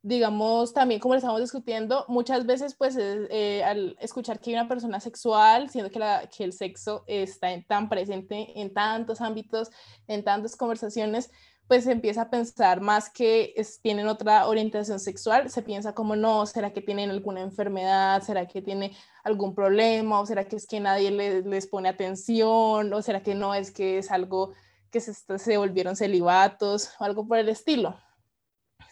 digamos, 0.05 0.71
también 0.71 0.99
como 1.01 1.15
lo 1.15 1.17
estamos 1.17 1.41
discutiendo, 1.41 2.05
muchas 2.07 2.45
veces 2.45 2.75
pues 2.75 2.95
eh, 2.99 3.63
al 3.63 3.97
escuchar 3.99 4.39
que 4.39 4.51
hay 4.51 4.55
una 4.55 4.67
persona 4.67 4.99
sexual, 4.99 5.71
siendo 5.71 5.89
que, 5.89 6.43
el 6.43 6.53
sexo 6.53 7.03
está 7.07 7.47
tan 7.67 7.89
presente 7.89 8.61
en 8.61 8.71
tantos 8.71 9.19
ámbitos, 9.19 9.71
en 10.07 10.23
tantas 10.23 10.55
conversaciones, 10.55 11.31
pues 11.67 11.85
se 11.85 11.91
empieza 11.91 12.21
a 12.21 12.29
pensar 12.29 12.81
más 12.81 13.09
que 13.09 13.55
tienen 13.81 14.07
otra 14.07 14.45
orientación 14.45 14.99
sexual, 14.99 15.49
se 15.49 15.63
piensa 15.63 15.95
como 15.95 16.15
no, 16.15 16.45
¿será 16.45 16.71
que 16.71 16.81
tienen 16.81 17.09
alguna 17.09 17.41
enfermedad? 17.41 18.21
¿Será 18.21 18.47
que 18.47 18.61
tiene 18.61 18.95
algún 19.23 19.55
problema? 19.55 20.19
¿O 20.19 20.27
será 20.27 20.47
que 20.47 20.57
es 20.57 20.67
que 20.67 20.79
nadie 20.79 21.09
les, 21.09 21.65
pone 21.65 21.89
atención? 21.89 22.93
¿O 22.93 23.01
será 23.01 23.23
que 23.23 23.33
no 23.33 23.55
es 23.55 23.71
que 23.71 23.97
es 23.97 24.11
algo 24.11 24.53
que 24.91 24.99
se, 24.99 25.15
se 25.15 25.57
volvieron 25.57 25.95
celibatos 25.95 26.91
o 26.99 27.05
algo 27.05 27.27
por 27.27 27.39
el 27.39 27.49
estilo? 27.49 27.97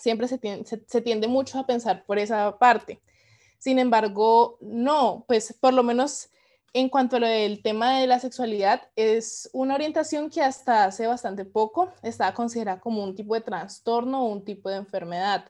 Siempre 0.04 0.28
se 0.28 1.02
tiende, 1.02 1.28
mucho 1.30 1.58
a 1.58 1.66
pensar 1.66 2.04
por 2.06 2.20
esa 2.20 2.58
parte. 2.58 3.00
Sin 3.58 3.80
embargo, 3.80 4.58
no, 4.60 5.24
pues 5.30 5.56
por 5.62 5.74
lo 5.74 5.82
menos 5.82 6.30
en 6.74 6.90
cuanto 6.90 7.16
al 7.16 7.62
tema 7.64 8.00
de 8.00 8.08
la 8.08 8.20
sexualidad, 8.20 8.82
es 8.98 9.50
una 9.54 9.76
orientación 9.76 10.30
que 10.30 10.42
hasta 10.42 10.84
hace 10.84 11.08
bastante 11.08 11.46
poco 11.46 11.94
estaba 12.02 12.34
considerada 12.34 12.82
como 12.82 13.02
un 13.02 13.16
tipo 13.16 13.34
de 13.34 13.42
trastorno 13.42 14.26
o 14.26 14.28
un 14.28 14.44
tipo 14.44 14.70
de 14.70 14.76
enfermedad. 14.76 15.50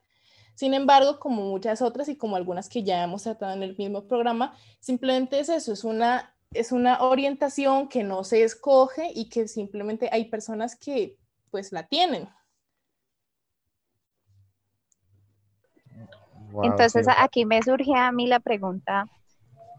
Sin 0.54 0.76
embargo, 0.76 1.20
como 1.20 1.42
muchas 1.42 1.82
otras 1.82 2.08
y 2.08 2.16
como 2.16 2.36
algunas 2.36 2.70
que 2.70 2.84
ya 2.84 3.04
hemos 3.04 3.24
tratado 3.24 3.54
en 3.54 3.64
el 3.64 3.76
mismo 3.76 4.08
programa, 4.08 4.56
simplemente 4.80 5.40
es 5.40 5.50
eso, 5.50 5.74
es 5.74 5.84
una, 5.84 6.36
es 6.52 6.72
una 6.72 7.02
orientación 7.02 7.88
que 7.88 8.04
no 8.04 8.24
se 8.24 8.44
escoge 8.44 9.12
y 9.16 9.30
que 9.30 9.48
simplemente 9.48 10.10
hay 10.12 10.26
personas 10.26 10.76
que 10.76 11.18
pues 11.50 11.72
la 11.72 11.88
tienen. 11.88 12.30
Entonces 16.62 17.08
aquí 17.18 17.46
me 17.46 17.62
surge 17.64 17.96
a 17.96 18.12
mí 18.12 18.28
la 18.28 18.40
pregunta, 18.40 19.08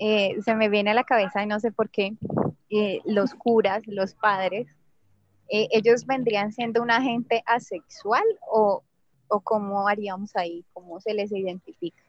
eh, 0.00 0.37
se 0.43 0.54
me 0.54 0.69
viene 0.69 0.90
a 0.90 0.95
la 0.95 1.04
cabeza 1.04 1.43
y 1.43 1.47
no 1.47 1.61
sé 1.61 1.71
por 1.71 1.90
qué, 1.90 2.16
eh, 2.71 3.00
los 3.04 3.35
curas, 3.35 3.87
los 3.87 4.14
padres, 4.14 4.66
eh, 5.49 5.69
¿ellos 5.71 6.07
vendrían 6.07 6.52
siendo 6.52 6.83
una 6.83 7.00
gente 7.00 7.43
asexual 7.47 8.25
o, 8.50 8.83
o 9.28 9.40
cómo 9.40 9.87
haríamos 9.87 10.35
ahí? 10.37 10.64
¿Cómo 10.73 11.00
se 11.00 11.14
les 11.14 11.31
identifica? 11.31 12.02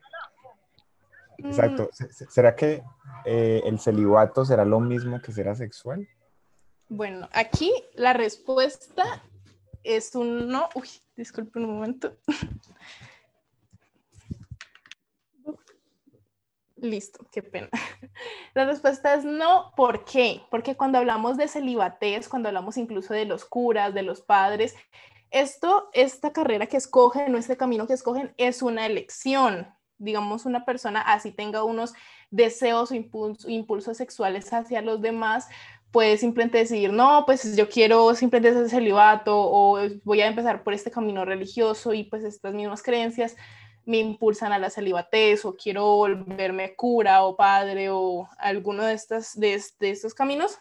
Exacto. 1.37 1.89
Mm. 1.99 2.29
¿Será 2.29 2.55
que 2.55 2.81
el 3.25 3.79
celibato 3.79 4.45
será 4.45 4.63
lo 4.65 4.79
mismo 4.79 5.21
que 5.21 5.31
ser 5.31 5.49
asexual? 5.49 6.07
Bueno, 6.87 7.27
aquí 7.33 7.71
la 7.95 8.13
respuesta 8.13 9.03
es 9.83 10.15
un 10.15 10.47
no. 10.49 10.69
Uy, 10.75 10.87
disculpe 11.15 11.59
un 11.59 11.67
momento. 11.67 12.15
Listo, 16.89 17.25
qué 17.31 17.41
pena. 17.41 17.69
La 18.53 18.65
respuesta 18.65 19.13
es 19.15 19.25
no. 19.25 19.71
¿Por 19.75 20.05
qué? 20.05 20.41
Porque 20.51 20.75
cuando 20.75 20.97
hablamos 20.97 21.37
de 21.37 21.47
celibatez, 21.47 22.29
cuando 22.29 22.49
hablamos 22.49 22.77
incluso 22.77 23.13
de 23.13 23.25
los 23.25 23.45
curas, 23.45 23.93
de 23.93 24.03
los 24.03 24.21
padres, 24.21 24.75
esto, 25.31 25.89
esta 25.93 26.31
carrera 26.31 26.67
que 26.67 26.77
escogen 26.77 27.33
o 27.33 27.37
este 27.37 27.57
camino 27.57 27.87
que 27.87 27.93
escogen 27.93 28.33
es 28.37 28.61
una 28.61 28.85
elección. 28.85 29.67
Digamos, 29.97 30.45
una 30.45 30.65
persona 30.65 31.01
así 31.01 31.31
tenga 31.31 31.63
unos 31.63 31.93
deseos 32.29 32.91
o 32.91 32.95
impulsos 33.47 33.97
sexuales 33.97 34.51
hacia 34.53 34.81
los 34.81 35.01
demás, 35.01 35.47
puede 35.91 36.17
simplemente 36.17 36.57
decidir, 36.57 36.91
no, 36.91 37.23
pues 37.25 37.55
yo 37.55 37.69
quiero 37.69 38.13
simplemente 38.15 38.59
ser 38.59 38.69
celibato 38.69 39.33
o 39.37 39.79
voy 40.03 40.21
a 40.21 40.27
empezar 40.27 40.63
por 40.63 40.73
este 40.73 40.91
camino 40.91 41.23
religioso 41.23 41.93
y 41.93 42.03
pues 42.03 42.25
estas 42.25 42.53
mismas 42.53 42.83
creencias 42.83 43.37
me 43.85 43.97
impulsan 43.97 44.51
a 44.51 44.59
la 44.59 44.69
celibatez 44.69 45.45
o 45.45 45.55
quiero 45.55 45.85
volverme 45.95 46.75
cura 46.75 47.23
o 47.23 47.35
padre 47.35 47.89
o 47.89 48.27
alguno 48.37 48.83
de, 48.83 48.93
estas, 48.93 49.39
de, 49.39 49.61
estos 49.79 50.13
caminos. 50.13 50.59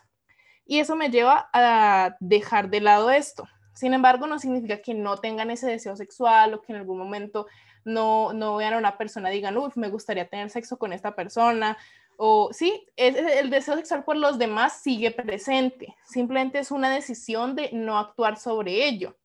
Y 0.66 0.78
eso 0.78 0.96
me 0.96 1.10
lleva 1.10 1.48
a 1.52 2.16
dejar 2.20 2.70
de 2.70 2.80
lado 2.80 3.10
esto. 3.10 3.46
Sin 3.74 3.92
embargo, 3.92 4.26
no 4.26 4.38
significa 4.38 4.80
que 4.80 4.94
no 4.94 5.18
tengan 5.18 5.50
ese 5.50 5.66
deseo 5.66 5.96
sexual 5.96 6.54
o 6.54 6.62
que 6.62 6.72
en 6.72 6.78
algún 6.78 6.98
momento 6.98 7.46
no, 7.84 8.32
no 8.32 8.56
vean 8.56 8.74
a 8.74 8.78
una 8.78 8.96
persona 8.96 9.30
y 9.30 9.36
digan, 9.36 9.56
uff, 9.56 9.76
me 9.76 9.90
gustaría 9.90 10.28
tener 10.28 10.48
sexo 10.50 10.78
con 10.78 10.92
esta 10.92 11.14
persona 11.14 11.76
o 12.16 12.50
sí, 12.52 12.86
el 12.96 13.50
deseo 13.50 13.76
sexual 13.76 14.04
por 14.04 14.16
los 14.16 14.38
demás 14.38 14.80
sigue 14.80 15.10
presente, 15.10 15.96
simplemente 16.04 16.58
es 16.58 16.70
una 16.70 16.90
decisión 16.90 17.56
de 17.56 17.70
no 17.72 17.98
actuar 17.98 18.38
sobre 18.38 18.86
ello. 18.86 19.16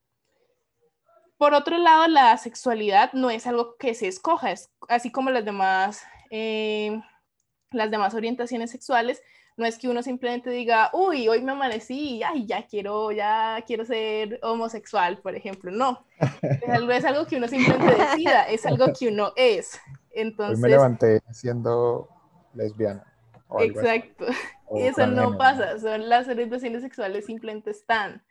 Por 1.39 1.53
otro 1.53 1.77
lado, 1.77 2.05
la 2.09 2.37
sexualidad 2.37 3.13
no 3.13 3.29
es 3.29 3.47
algo 3.47 3.77
que 3.77 3.93
se 3.95 4.09
escoja, 4.09 4.51
es 4.51 4.69
así 4.89 5.09
como 5.09 5.31
las 5.31 5.45
demás, 5.45 6.03
eh, 6.29 7.01
las 7.71 7.89
demás 7.89 8.13
orientaciones 8.13 8.71
sexuales, 8.71 9.21
no 9.55 9.65
es 9.65 9.77
que 9.77 9.87
uno 9.87 10.03
simplemente 10.03 10.49
diga, 10.49 10.89
uy, 10.91 11.29
hoy 11.29 11.41
me 11.41 11.53
amanecí 11.53 12.17
y 12.17 12.23
ay, 12.23 12.45
ya 12.45 12.67
quiero, 12.67 13.13
ya 13.13 13.63
quiero 13.65 13.85
ser 13.85 14.37
homosexual, 14.43 15.19
por 15.19 15.33
ejemplo. 15.33 15.71
No, 15.71 16.05
es 16.41 16.69
algo, 16.69 16.91
es 16.91 17.05
algo 17.05 17.25
que 17.25 17.37
uno 17.37 17.47
simplemente 17.47 17.95
decida, 17.95 18.43
es 18.43 18.65
algo 18.65 18.87
que 18.91 19.07
uno 19.07 19.31
es. 19.37 19.79
Entonces, 20.11 20.57
hoy 20.57 20.61
me 20.61 20.69
levanté 20.69 21.21
siendo 21.31 22.09
lesbiana. 22.53 23.05
Exacto. 23.59 24.25
Eso 24.75 25.07
no 25.07 25.37
pasa, 25.37 25.79
son 25.79 26.09
las 26.09 26.27
orientaciones 26.27 26.81
sexuales 26.81 27.25
simplemente 27.25 27.71
están. 27.71 28.25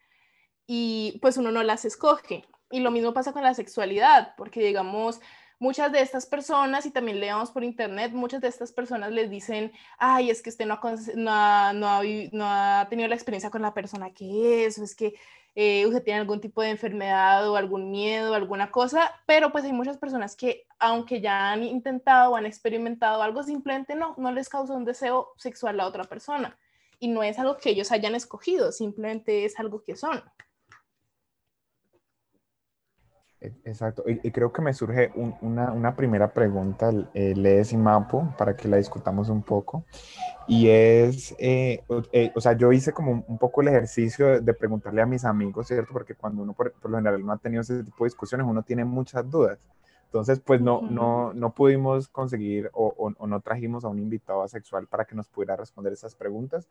Y 0.67 1.19
pues 1.23 1.39
uno 1.39 1.51
no 1.51 1.63
las 1.63 1.87
escoge. 1.87 2.45
Y 2.71 2.81
lo 2.81 2.91
mismo 2.91 3.13
pasa 3.13 3.33
con 3.33 3.43
la 3.43 3.55
sexualidad, 3.55 4.35
porque 4.37 4.61
digamos, 4.61 5.21
muchas 5.59 5.91
de 5.93 6.01
estas 6.01 6.27
personas, 6.27 6.87
y 6.87 6.91
también 6.91 7.21
leamos 7.21 7.51
por 7.51 7.65
internet, 7.65 8.13
muchas 8.13 8.41
de 8.41 8.49
estas 8.49 8.73
personas 8.73 9.13
les 9.13 9.31
dicen, 9.31 9.73
ay, 9.99 10.31
es 10.31 10.43
que 10.43 10.51
usted 10.51 10.67
no 10.67 10.75
ha, 10.75 11.73
no 11.73 11.89
ha, 11.89 12.03
no 12.33 12.45
ha 12.47 12.87
tenido 12.89 13.09
la 13.09 13.15
experiencia 13.15 13.51
con 13.51 13.63
la 13.63 13.75
persona 13.75 14.11
que 14.13 14.67
es, 14.67 14.79
o 14.79 14.85
es 14.85 14.95
que 14.95 15.15
eh, 15.61 15.87
usted 15.87 16.05
tiene 16.05 16.21
algún 16.21 16.41
tipo 16.41 16.63
de 16.63 16.71
enfermedad 16.71 17.51
o 17.51 17.57
algún 17.57 17.91
miedo, 17.91 18.35
alguna 18.35 18.71
cosa, 18.71 19.13
pero 19.27 19.51
pues 19.51 19.65
hay 19.65 19.73
muchas 19.73 19.99
personas 19.99 20.37
que 20.37 20.67
aunque 20.79 21.21
ya 21.21 21.51
han 21.51 21.65
intentado 21.65 22.31
o 22.31 22.37
han 22.37 22.47
experimentado 22.47 23.23
algo, 23.23 23.43
simplemente 23.43 23.97
no, 23.97 24.15
no 24.19 24.31
les 24.31 24.49
causa 24.49 24.75
un 24.75 24.85
deseo 24.85 25.33
sexual 25.37 25.81
a 25.81 25.87
otra 25.87 26.05
persona. 26.05 26.57
Y 27.01 27.09
no 27.09 27.25
es 27.25 27.41
algo 27.41 27.57
que 27.57 27.71
ellos 27.71 27.91
hayan 27.91 28.15
escogido, 28.15 28.71
simplemente 28.71 29.45
es 29.45 29.59
algo 29.59 29.83
que 29.83 29.97
son. 29.97 30.23
E, 33.41 33.53
exacto, 33.65 34.03
y, 34.05 34.33
creo 34.33 34.53
que 34.53 34.61
me 34.61 34.75
surge 34.75 35.13
una, 35.43 35.71
una, 35.73 35.95
primera 35.95 36.33
pregunta, 36.33 36.91
eh, 37.15 37.35
Lees 37.37 37.73
y 37.73 37.77
Mapo, 37.77 38.35
para 38.37 38.57
que 38.57 38.67
la 38.67 38.79
discutamos 38.79 39.29
un 39.29 39.43
poco, 39.43 39.85
y 40.49 40.69
es, 40.69 41.37
eh, 41.39 41.85
eh, 42.13 42.33
o 42.35 42.41
sea, 42.41 42.55
yo 42.55 42.73
hice 42.73 42.93
como 42.93 43.25
un, 43.29 43.39
poco 43.39 43.61
el 43.61 43.69
ejercicio 43.69 44.41
de, 44.41 44.55
preguntarle 44.55 45.03
a 45.03 45.07
mis 45.07 45.25
amigos, 45.25 45.69
¿cierto? 45.69 45.93
Porque 45.93 46.17
cuando 46.17 46.43
uno 46.43 46.53
por, 46.53 46.75
lo 46.83 46.97
general 46.97 47.25
no 47.25 47.33
ha 47.33 47.39
tenido 47.39 47.61
ese 47.61 47.85
tipo 47.85 48.03
de 48.03 48.09
discusiones, 48.09 48.45
uno 48.45 48.63
tiene 48.65 48.85
muchas 48.85 49.31
dudas. 49.31 49.59
Entonces, 50.07 50.41
pues 50.41 50.61
no, 50.61 50.81
no, 50.81 51.35
no 51.35 51.53
pudimos 51.53 52.09
conseguir 52.09 52.71
o, 52.73 53.15
o, 53.19 53.27
no 53.27 53.41
trajimos 53.41 53.85
a 53.85 53.89
un 53.89 53.99
invitado 53.99 54.43
asexual 54.43 54.87
para 54.87 55.05
que 55.05 55.15
nos 55.15 55.29
pudiera 55.29 55.55
responder 55.55 55.93
esas 55.93 56.15
preguntas, 56.17 56.67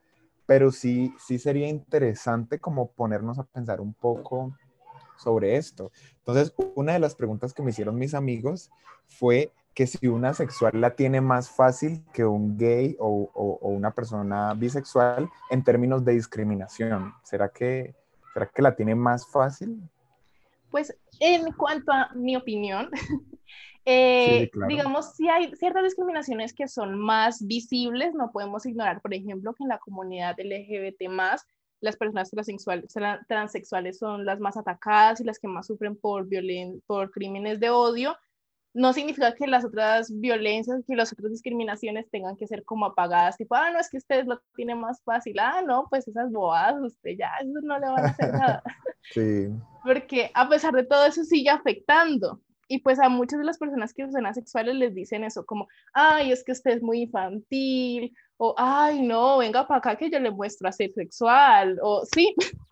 pero 0.48 0.72
sí, 0.72 1.14
sí 1.20 1.38
sería 1.38 1.68
interesante 1.70 2.60
como 2.60 2.92
ponernos 2.92 3.38
a 3.38 3.44
pensar 3.44 3.80
un 3.80 3.94
poco 3.94 4.54
sobre 5.18 5.58
esto. 5.58 5.92
Entonces, 6.20 6.54
una 6.76 6.94
de 6.94 7.00
las 7.00 7.16
preguntas 7.16 7.54
que 7.54 7.62
me 7.62 7.72
hicieron 7.72 7.98
mis 7.98 8.14
amigos 8.14 8.70
fue 9.08 9.52
que 9.78 9.86
si 9.86 10.08
una 10.08 10.34
sexual 10.34 10.72
la 10.82 10.96
tiene 10.96 11.22
más 11.22 11.52
fácil 11.52 12.04
que 12.12 12.26
un 12.26 12.58
gay 12.58 12.96
o, 13.00 13.30
o, 13.34 13.70
una 13.70 13.92
persona 13.92 14.56
bisexual 14.56 15.30
en 15.52 15.64
términos 15.64 16.04
de 16.04 16.14
discriminación. 16.14 17.14
¿Será 17.22 17.50
que, 17.50 17.94
¿Será 18.34 18.48
que 18.48 18.62
la 18.64 18.76
tiene 18.76 18.96
más 18.96 19.28
fácil? 19.28 19.80
Pues 20.72 20.98
en 21.20 21.52
cuanto 21.52 21.92
a 21.92 22.10
mi 22.16 22.36
opinión, 22.36 22.90
eh, 23.86 24.50
digamos, 24.68 25.14
si 25.14 25.30
hay 25.30 25.56
ciertas 25.56 25.84
discriminaciones 25.84 26.54
que 26.54 26.68
son 26.68 26.98
más 26.98 27.46
visibles, 27.46 28.16
no 28.16 28.32
podemos 28.32 28.66
ignorar, 28.66 29.00
por 29.00 29.14
ejemplo, 29.14 29.54
que 29.54 29.64
en 29.64 29.70
la 29.70 29.78
comunidad 29.78 30.36
LGBT 30.40 31.08
más 31.08 31.46
las 31.82 31.96
personas 31.96 32.30
transexuales, 32.30 32.94
transexuales 33.28 33.98
son 33.98 34.26
las 34.26 34.40
más 34.40 34.58
atacadas 34.58 35.22
y 35.22 35.24
las 35.24 35.40
que 35.40 35.48
más 35.48 35.68
sufren 35.68 35.96
por, 35.96 36.28
por 36.86 37.12
crímenes 37.12 37.60
de 37.60 37.70
odio, 37.70 38.16
no 38.78 38.94
significa 38.94 39.34
que 39.34 39.48
las 39.48 39.66
otras 39.66 40.12
violencias, 40.20 40.84
que 40.86 40.96
las 40.96 41.12
otras 41.12 41.32
discriminaciones 41.32 42.10
tengan 42.12 42.38
que 42.38 42.46
ser 42.46 42.64
como 42.64 42.86
apagadas, 42.86 43.36
tipo, 43.36 43.56
ah, 43.56 43.72
no, 43.72 43.80
es 43.80 43.90
que 43.90 43.98
ustedes 43.98 44.28
lo 44.28 44.40
tienen 44.56 44.80
más 44.80 45.02
fácil, 45.04 45.40
ah, 45.40 45.64
no, 45.66 45.88
pues 45.90 46.08
esas 46.08 46.32
bobadas, 46.32 46.80
usted 46.82 47.12
ya, 47.18 47.32
eso 47.42 47.60
no 47.64 47.80
le 47.80 47.88
van 47.88 48.06
a 48.06 48.10
hacer 48.10 48.34
nada. 48.34 48.64
Sí. 49.14 49.48
Porque 49.86 50.32
a 50.34 50.50
pesar 50.50 50.74
de 50.74 50.84
todo 50.84 51.06
eso 51.06 51.24
sigue 51.24 51.50
afectando. 51.50 52.42
Y 52.68 52.80
pues 52.80 53.00
a 53.00 53.08
muchas 53.08 53.40
de 53.40 53.46
las 53.46 53.58
personas 53.58 53.94
que 53.94 54.12
son 54.12 54.26
asexuales 54.26 54.76
les 54.76 54.94
dicen 54.94 55.24
eso, 55.24 55.46
como, 55.46 55.70
ay, 55.94 56.34
es 56.34 56.44
que 56.44 56.52
usted 56.52 56.72
es 56.72 56.82
muy 56.82 57.04
infantil, 57.04 58.14
o 58.38 58.54
ay, 58.58 59.02
no, 59.02 59.40
venga 59.40 59.68
para 59.68 59.80
acá 59.80 59.96
que 59.96 60.10
yo 60.10 60.20
le 60.20 60.32
muestro 60.32 60.70
a 60.70 60.72
ser 60.72 60.92
sexual, 60.94 61.80
o 61.82 62.04
sí, 62.06 62.36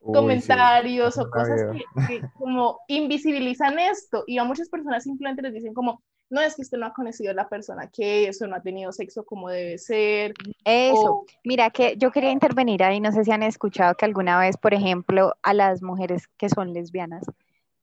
comentarios 0.00 1.18
o 1.18 1.30
cosas 1.30 1.76
que, 2.08 2.22
como 2.34 2.80
invisibilizan 2.88 3.78
esto. 3.78 4.24
Y 4.26 4.38
a 4.38 4.44
muchas 4.44 4.68
personas 4.68 5.04
simplemente 5.04 5.42
les 5.42 5.52
dicen 5.52 5.74
como, 5.74 6.02
no 6.30 6.40
es 6.40 6.54
que 6.54 6.62
usted 6.62 6.78
no 6.78 6.86
ha 6.86 6.94
conocido 6.94 7.32
a 7.32 7.34
la 7.34 7.48
persona 7.48 7.90
que 7.92 8.28
es 8.28 8.40
o 8.40 8.46
no 8.46 8.56
ha 8.56 8.62
tenido 8.62 8.92
sexo 8.92 9.24
como 9.24 9.50
debe 9.50 9.78
ser. 9.78 10.32
Eso, 10.64 11.24
mira 11.44 11.70
que 11.70 11.96
yo 11.96 12.10
quería 12.12 12.30
intervenir 12.30 12.82
ahí, 12.82 13.00
no 13.00 13.12
sé 13.12 13.24
si 13.24 13.32
han 13.32 13.42
escuchado 13.42 13.94
que 13.94 14.04
alguna 14.04 14.38
vez, 14.38 14.56
por 14.56 14.72
ejemplo, 14.72 15.34
a 15.42 15.52
las 15.52 15.82
mujeres 15.82 16.28
que 16.38 16.48
son 16.48 16.72
lesbianas, 16.72 17.24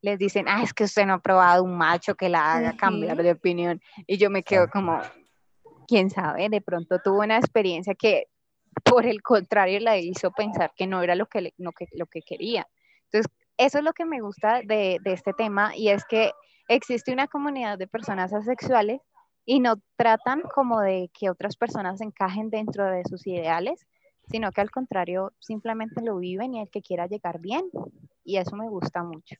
les 0.01 0.17
dicen, 0.17 0.46
ah, 0.48 0.63
es 0.63 0.74
que 0.74 0.86
usted 0.86 1.06
no 1.06 1.15
ha 1.15 1.20
probado 1.20 1.63
un 1.63 1.77
macho 1.77 2.15
que 2.15 2.29
la 2.29 2.53
haga 2.53 2.77
cambiar 2.77 3.22
de 3.22 3.32
opinión. 3.32 3.82
Y 4.06 4.17
yo 4.17 4.29
me 4.29 4.44
quedo 4.44 4.70
como, 4.70 5.01
quién 5.88 6.10
sabe, 6.10 6.50
de 6.50 6.62
pronto 6.62 7.00
tuvo 7.00 7.22
una 7.22 7.38
experiencia 7.38 7.96
que 7.96 8.27
por 8.84 9.06
el 9.06 9.22
contrario 9.22 9.79
la 9.79 9.98
hizo 9.98 10.32
pensar 10.32 10.72
que 10.75 10.88
no 10.88 11.01
era 11.01 11.15
lo 11.15 11.27
que, 11.27 11.53
lo 11.58 11.72
que, 11.72 11.88
lo 11.94 12.06
que 12.06 12.22
quería. 12.22 12.67
Entonces, 13.06 13.32
eso 13.58 13.79
es 13.79 13.84
lo 13.84 13.94
que 13.94 14.06
me 14.06 14.22
gusta 14.22 14.62
de, 14.63 15.00
de 15.01 15.13
este 15.13 15.34
tema 15.34 15.75
y 15.75 15.89
es 15.89 16.06
que 16.06 16.32
existe 16.67 17.12
una 17.12 17.27
comunidad 17.27 17.77
de 17.77 17.88
personas 17.88 18.34
asexuales 18.34 19.01
y 19.46 19.62
no 19.62 19.82
tratan 19.96 20.41
como 20.41 20.82
de 20.82 21.10
que 21.17 21.29
otras 21.29 21.56
personas 21.56 22.01
encajen 22.01 22.50
dentro 22.50 22.86
de 22.86 23.03
sus 23.06 23.25
ideales, 23.25 23.88
sino 24.29 24.51
que 24.51 24.62
al 24.62 24.70
contrario 24.70 25.32
simplemente 25.39 26.01
lo 26.01 26.17
viven 26.17 26.53
y 26.53 26.62
el 26.62 26.70
que 26.70 26.82
quiera 26.82 27.08
llegar 27.08 27.39
bien. 27.39 27.63
Y 28.25 28.38
eso 28.38 28.58
me 28.58 28.67
gusta 28.67 29.03
mucho. 29.03 29.36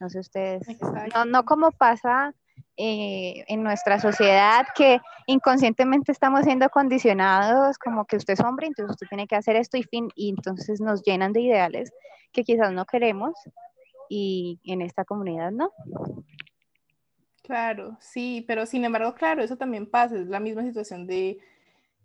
No 0.00 0.08
sé 0.08 0.20
ustedes, 0.20 0.66
no, 1.14 1.26
no 1.26 1.44
como 1.44 1.70
pasa 1.70 2.34
eh, 2.76 3.44
en 3.48 3.62
nuestra 3.62 4.00
sociedad 4.00 4.66
que 4.74 5.00
inconscientemente 5.26 6.12
estamos 6.12 6.44
siendo 6.44 6.68
condicionados 6.70 7.78
como 7.78 8.06
que 8.06 8.16
usted 8.16 8.34
es 8.34 8.40
hombre, 8.40 8.66
entonces 8.66 8.92
usted 8.92 9.06
tiene 9.08 9.26
que 9.26 9.36
hacer 9.36 9.56
esto 9.56 9.76
y 9.76 9.82
fin, 9.82 10.08
y 10.14 10.30
entonces 10.30 10.80
nos 10.80 11.02
llenan 11.02 11.32
de 11.32 11.42
ideales 11.42 11.92
que 12.32 12.44
quizás 12.44 12.72
no 12.72 12.86
queremos 12.86 13.34
y 14.08 14.60
en 14.64 14.82
esta 14.82 15.04
comunidad 15.04 15.50
no. 15.50 15.72
Claro, 17.42 17.96
sí, 18.00 18.44
pero 18.46 18.66
sin 18.66 18.84
embargo, 18.84 19.14
claro, 19.14 19.42
eso 19.42 19.56
también 19.56 19.86
pasa, 19.86 20.16
es 20.16 20.28
la 20.28 20.40
misma 20.40 20.62
situación 20.62 21.06
de 21.06 21.38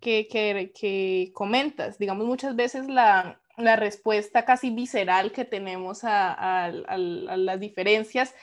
que, 0.00 0.28
que, 0.28 0.72
que 0.78 1.30
comentas. 1.32 1.98
Digamos, 1.98 2.26
muchas 2.26 2.56
veces 2.56 2.88
la, 2.88 3.40
la 3.56 3.76
respuesta 3.76 4.44
casi 4.44 4.70
visceral 4.70 5.32
que 5.32 5.44
tenemos 5.44 6.04
a, 6.04 6.64
a, 6.64 6.70
las 6.98 7.60
diferencias 7.60 8.34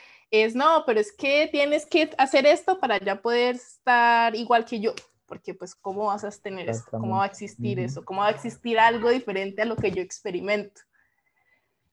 es, 0.44 0.56
no, 0.56 0.84
pero 0.86 1.00
es 1.00 1.12
que 1.12 1.48
tienes 1.52 1.86
que 1.86 2.10
hacer 2.18 2.46
esto 2.46 2.80
para 2.80 3.00
ya 3.00 3.22
poder 3.22 3.56
estar 3.56 4.36
igual 4.36 4.66
que 4.66 4.80
yo, 4.80 4.94
porque 5.26 5.54
pues, 5.54 5.76
¿cómo 5.76 6.06
vas 6.06 6.24
a 6.24 6.32
tener 6.32 6.70
eso? 6.70 6.84
¿Cómo 6.92 7.18
va 7.18 7.24
a 7.24 7.28
existir 7.28 7.80
eso? 7.80 8.04
¿Cómo 8.04 8.22
va 8.22 8.28
a 8.28 8.32
existir 8.32 8.80
algo 8.80 9.10
diferente 9.10 9.62
a 9.62 9.66
lo 9.66 9.76
que 9.76 9.92
yo 9.92 10.02
experimento? 10.02 10.82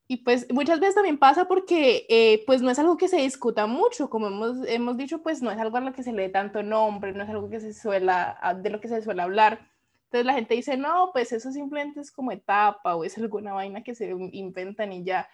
Y 0.08 0.18
pues 0.18 0.46
muchas 0.52 0.78
veces 0.78 0.96
también 0.96 1.18
pasa 1.18 1.46
porque 1.46 2.04
eh, 2.08 2.42
pues 2.46 2.60
no 2.60 2.70
es 2.70 2.78
algo 2.78 2.98
que 2.98 3.08
se 3.08 3.16
discuta 3.16 3.66
mucho, 3.66 4.10
como 4.10 4.26
hemos, 4.26 4.58
hemos 4.66 4.96
dicho, 4.96 5.22
pues 5.22 5.40
no 5.40 5.50
es 5.50 5.58
algo 5.58 5.76
a 5.78 5.80
lo 5.80 5.92
que 5.92 6.02
se 6.02 6.12
le 6.12 6.22
dé 6.22 6.28
tanto 6.28 6.62
nombre, 6.62 7.12
no 7.12 7.22
es 7.22 7.30
algo 7.30 7.48
que 7.48 7.60
se 7.60 7.72
suela, 7.72 8.38
de 8.62 8.70
lo 8.70 8.80
que 8.80 8.88
se 8.88 9.00
suele 9.00 9.22
hablar 9.22 9.72
entonces 10.12 10.26
la 10.26 10.34
gente 10.34 10.54
dice, 10.54 10.76
no, 10.76 11.08
pues 11.10 11.32
eso 11.32 11.50
simplemente 11.50 12.00
es 12.00 12.12
como 12.12 12.32
etapa 12.32 12.96
o 12.96 13.02
es 13.02 13.16
alguna 13.16 13.54
vaina 13.54 13.82
que 13.82 13.94
se 13.94 14.10
inventan 14.32 14.92
y 14.92 15.04
ya. 15.04 15.26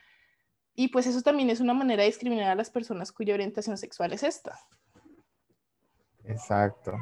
Y 0.81 0.87
pues 0.87 1.09
eso 1.09 1.23
también 1.23 1.51
es 1.51 1.59
una 1.59 1.75
manera 1.75 2.05
de 2.05 2.09
discriminar 2.09 2.51
a 2.51 2.55
las 2.55 2.71
personas 2.71 3.11
cuya 3.11 3.35
orientación 3.35 3.77
sexual 3.77 4.13
es 4.13 4.23
esta. 4.23 4.61
Exacto. 6.25 6.93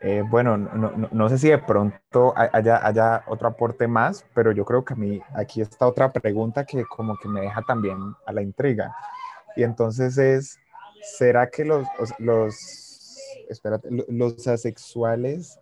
Eh, 0.00 0.24
bueno, 0.28 0.56
no, 0.56 1.28
sé 1.28 1.38
si 1.38 1.48
de 1.48 1.58
pronto 1.58 2.34
haya, 2.36 2.84
haya 2.84 3.22
otro 3.28 3.46
aporte 3.46 3.86
más, 3.86 4.26
pero 4.34 4.50
yo 4.50 4.64
creo 4.64 4.84
que 4.84 4.94
a 4.94 4.96
mí 4.96 5.22
aquí 5.32 5.60
está 5.60 5.86
otra 5.86 6.12
pregunta 6.12 6.66
que 6.66 6.84
como 6.86 7.16
que 7.18 7.28
me 7.28 7.42
deja 7.42 7.62
también 7.62 7.98
a 8.26 8.32
la 8.32 8.42
intriga. 8.42 8.96
Y 9.54 9.62
entonces 9.62 10.18
es, 10.18 10.58
¿será 11.00 11.48
que 11.48 11.64
los, 11.64 11.86
los, 12.18 13.16
los 14.08 14.48
asexuales, 14.48 15.56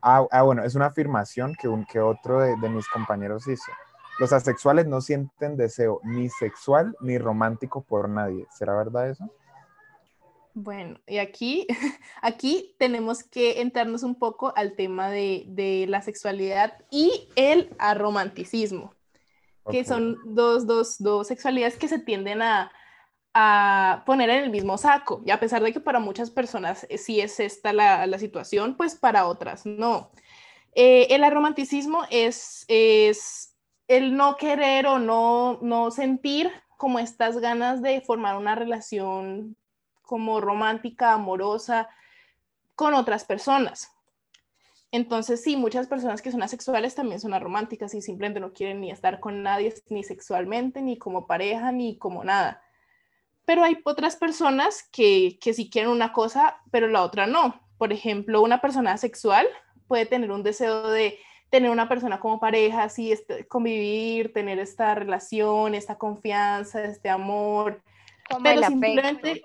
ah, 0.00 0.26
ah, 0.30 0.40
bueno, 0.40 0.64
es 0.64 0.74
una 0.74 0.86
afirmación 0.86 1.54
que, 1.60 1.68
un, 1.68 1.84
que 1.84 2.00
otro 2.00 2.40
de 2.40 2.68
mis 2.70 2.88
compañeros 2.88 3.46
hizo. 3.46 3.70
Los 4.18 4.32
asexuales 4.32 4.86
no 4.86 5.00
sienten 5.00 5.56
deseo 5.56 6.00
ni 6.04 6.28
sexual 6.28 6.96
ni 7.00 7.18
romántico 7.18 7.82
por 7.82 8.08
nadie. 8.08 8.46
¿Será 8.50 8.76
verdad 8.76 9.10
eso? 9.10 9.30
Bueno, 10.54 11.00
y 11.08 11.18
aquí, 11.18 11.66
aquí 12.22 12.76
tenemos 12.78 13.24
que 13.24 13.60
entrarnos 13.60 14.04
un 14.04 14.14
poco 14.14 14.52
al 14.56 14.76
tema 14.76 15.10
de, 15.10 15.84
la 15.88 16.00
sexualidad 16.00 16.78
y 16.90 17.28
el 17.34 17.74
aromanticismo, 17.78 18.94
que 19.68 19.84
son 19.84 20.16
dos, 20.24 20.64
dos, 20.66 20.96
dos, 20.98 21.26
sexualidades 21.26 21.76
que 21.76 21.88
se 21.88 21.98
tienden 21.98 22.40
a, 22.40 22.70
poner 24.06 24.30
en 24.30 24.44
el 24.44 24.50
mismo 24.50 24.78
saco. 24.78 25.22
Y 25.26 25.32
a 25.32 25.40
pesar 25.40 25.60
de 25.60 25.72
que 25.72 25.80
para 25.80 25.98
muchas 25.98 26.30
personas 26.30 26.86
eh, 26.88 26.98
sí 26.98 27.20
es 27.20 27.40
esta 27.40 27.72
la, 27.72 28.18
situación, 28.20 28.76
pues 28.76 28.94
para 28.94 29.26
otras 29.26 29.66
no. 29.66 30.12
Eh, 30.76 31.08
el 31.10 31.24
aromanticismo 31.24 32.02
es, 32.10 32.64
es 32.68 33.53
el 33.88 34.16
no 34.16 34.36
querer 34.36 34.86
o 34.86 34.98
no, 34.98 35.58
no 35.62 35.90
sentir 35.90 36.50
como 36.76 36.98
estas 36.98 37.38
ganas 37.38 37.82
de 37.82 38.00
formar 38.00 38.36
una 38.36 38.54
relación 38.54 39.56
como 40.02 40.40
romántica, 40.40 41.12
amorosa 41.12 41.88
con 42.74 42.94
otras 42.94 43.24
personas. 43.24 43.90
Entonces, 44.90 45.42
sí, 45.42 45.56
muchas 45.56 45.88
personas 45.88 46.22
que 46.22 46.30
son 46.30 46.42
asexuales 46.42 46.94
también 46.94 47.20
son 47.20 47.34
arománticas 47.34 47.94
y 47.94 48.00
simplemente 48.00 48.38
no 48.38 48.52
quieren 48.52 48.80
ni 48.80 48.90
estar 48.90 49.18
con 49.18 49.42
nadie, 49.42 49.74
ni 49.88 50.04
sexualmente, 50.04 50.82
ni 50.82 50.98
como 50.98 51.26
pareja, 51.26 51.72
ni 51.72 51.98
como 51.98 52.22
nada. 52.22 52.62
Pero 53.44 53.64
hay 53.64 53.78
otras 53.84 54.16
personas 54.16 54.88
que, 54.92 55.38
que 55.40 55.52
sí 55.52 55.68
quieren 55.68 55.90
una 55.90 56.12
cosa, 56.12 56.60
pero 56.70 56.86
la 56.86 57.02
otra 57.02 57.26
no. 57.26 57.60
Por 57.76 57.92
ejemplo, 57.92 58.40
una 58.40 58.60
persona 58.60 58.92
asexual 58.92 59.48
puede 59.88 60.06
tener 60.06 60.30
un 60.30 60.44
deseo 60.44 60.88
de 60.88 61.18
tener 61.54 61.70
una 61.70 61.88
persona 61.88 62.18
como 62.18 62.40
pareja, 62.40 62.82
así, 62.82 63.12
este, 63.12 63.46
convivir, 63.46 64.32
tener 64.32 64.58
esta 64.58 64.92
relación, 64.96 65.76
esta 65.76 65.96
confianza, 65.96 66.82
este 66.82 67.08
amor, 67.08 67.80
pero 68.42 68.60
simplemente, 68.64 69.40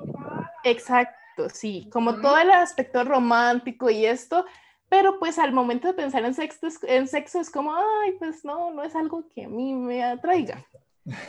exacto, 0.63 1.49
sí, 1.53 1.87
como 1.93 2.15
todo 2.15 2.39
el 2.39 2.49
aspecto 2.49 3.03
romántico 3.03 3.91
y 3.91 4.07
esto, 4.07 4.43
pero 4.89 5.19
pues 5.19 5.37
al 5.37 5.51
momento 5.51 5.87
de 5.87 5.93
pensar 5.93 6.25
en 6.25 6.33
sexo, 6.33 6.67
en 6.87 7.07
sexo 7.07 7.41
es 7.41 7.51
como, 7.51 7.75
ay, 7.75 8.13
pues 8.17 8.43
no, 8.43 8.71
no 8.71 8.81
es 8.81 8.95
algo 8.95 9.25
que 9.35 9.45
a 9.45 9.47
mí 9.47 9.75
me 9.75 10.03
atraiga. 10.03 10.65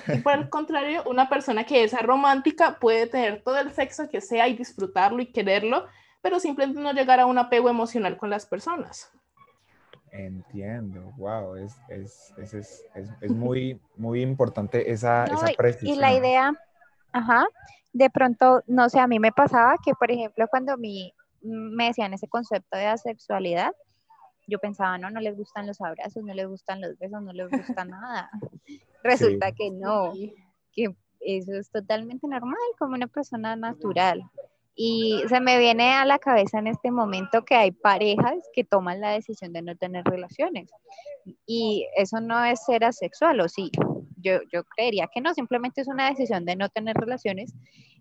Y 0.09 0.17
por 0.21 0.33
el 0.33 0.49
contrario, 0.49 1.03
una 1.05 1.29
persona 1.29 1.65
que 1.65 1.85
es 1.85 1.93
romántica 1.93 2.79
puede 2.81 3.07
tener 3.07 3.43
todo 3.43 3.59
el 3.59 3.71
sexo 3.75 4.09
que 4.09 4.23
sea 4.23 4.49
y 4.49 4.57
disfrutarlo 4.57 5.21
y 5.21 5.27
quererlo, 5.27 5.85
pero 6.23 6.41
simplemente 6.41 6.81
no 6.81 6.95
llegar 6.95 7.21
a 7.21 7.27
un 7.27 7.37
apego 7.37 7.69
emocional 7.69 8.17
con 8.17 8.31
las 8.31 8.47
personas. 8.47 9.13
Entiendo, 10.13 11.13
wow, 11.17 11.55
es, 11.57 11.77
es, 11.89 12.35
es, 12.37 12.85
es 13.21 13.31
muy, 13.31 13.81
muy 13.97 14.23
importante 14.23 14.91
esa, 14.91 15.25
esa 15.25 15.49
precisión. 15.57 15.97
Y 15.97 16.01
la 16.01 16.13
idea, 16.13 16.53
Ajá. 17.13 17.47
De 17.93 18.09
pronto, 18.09 18.63
no 18.67 18.89
sé, 18.89 19.01
a 19.01 19.07
mí 19.07 19.19
me 19.19 19.33
pasaba 19.33 19.75
que, 19.85 19.95
por 19.95 20.11
ejemplo, 20.11 20.47
cuando 20.49 20.77
mi, 20.77 21.13
me 21.43 21.87
decían 21.87 22.15
ese 22.15 22.29
concepto 22.29 22.77
de 22.77 22.87
asexualidad, 22.87 23.73
yo 24.47 24.59
pensaba, 24.59 24.97
no, 24.99 25.11
no 25.11 25.21
les 25.21 25.37
gustan 25.37 25.67
los 25.67 25.81
abrazos, 25.81 26.23
no 26.23 26.35
les 26.35 26.47
gustan 26.47 26.81
los 26.81 26.99
besos, 26.99 27.23
no 27.23 27.33
les 27.33 27.51
gusta 27.51 27.85
nada. 27.85 28.31
Resulta 29.03 29.53
que 29.53 29.71
no, 29.71 30.13
que 30.73 30.95
eso 31.21 31.53
es 31.53 31.71
totalmente 31.71 32.27
normal, 32.29 32.57
como 32.79 32.95
una 32.95 33.07
persona 33.07 33.57
natural. 33.57 34.23
Y 34.75 35.23
se 35.29 35.41
me 35.41 35.59
viene 35.59 35.93
a 35.93 36.05
la 36.05 36.19
cabeza 36.19 36.59
en 36.59 36.69
este 36.69 36.91
momento 36.91 37.45
que 37.45 37.55
hay 37.55 37.71
parejas 37.71 38.37
que 38.55 38.65
toman 38.65 39.01
la 39.01 39.11
decisión 39.11 39.53
de 39.53 39.63
no 39.63 39.77
tener 39.77 40.05
relaciones. 40.05 40.71
Y 41.47 41.87
eso 41.97 42.21
no 42.21 42.45
es 42.45 42.65
ser 42.65 42.85
asexual, 42.85 43.41
¿o 43.41 43.49
sí? 43.49 43.71
Yo, 44.17 44.41
yo 44.53 44.65
creería 44.65 45.09
que 45.13 45.21
no, 45.21 45.35
simplemente 45.35 45.81
es 45.81 45.89
una 45.89 46.09
decisión 46.09 46.45
de 46.45 46.57
no 46.57 46.69
tener 46.69 46.97
relaciones. 46.97 47.53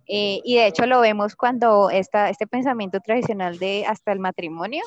Eh, 0.07 0.41
y 0.43 0.55
de 0.55 0.67
hecho 0.67 0.85
lo 0.85 1.01
vemos 1.01 1.35
cuando 1.35 1.89
está 1.89 2.29
este 2.29 2.47
pensamiento 2.47 2.99
tradicional 2.99 3.59
de 3.59 3.85
hasta 3.87 4.11
el 4.11 4.19
matrimonio. 4.19 4.83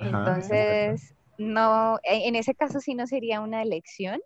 Entonces, 0.00 1.14
no, 1.38 1.98
en 2.04 2.36
ese 2.36 2.54
caso 2.54 2.80
sí 2.80 2.94
no 2.94 3.06
sería 3.06 3.40
una 3.40 3.62
elección, 3.62 4.20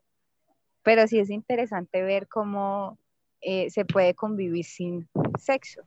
pero 0.83 1.07
sí 1.07 1.19
es 1.19 1.31
interesante 1.31 2.03
ver 2.03 2.29
cómo 2.29 2.99
eh, 3.41 3.71
se 3.71 3.85
puede 3.85 4.15
convivir 4.15 4.65
sin 4.65 5.09
sexo. 5.39 5.83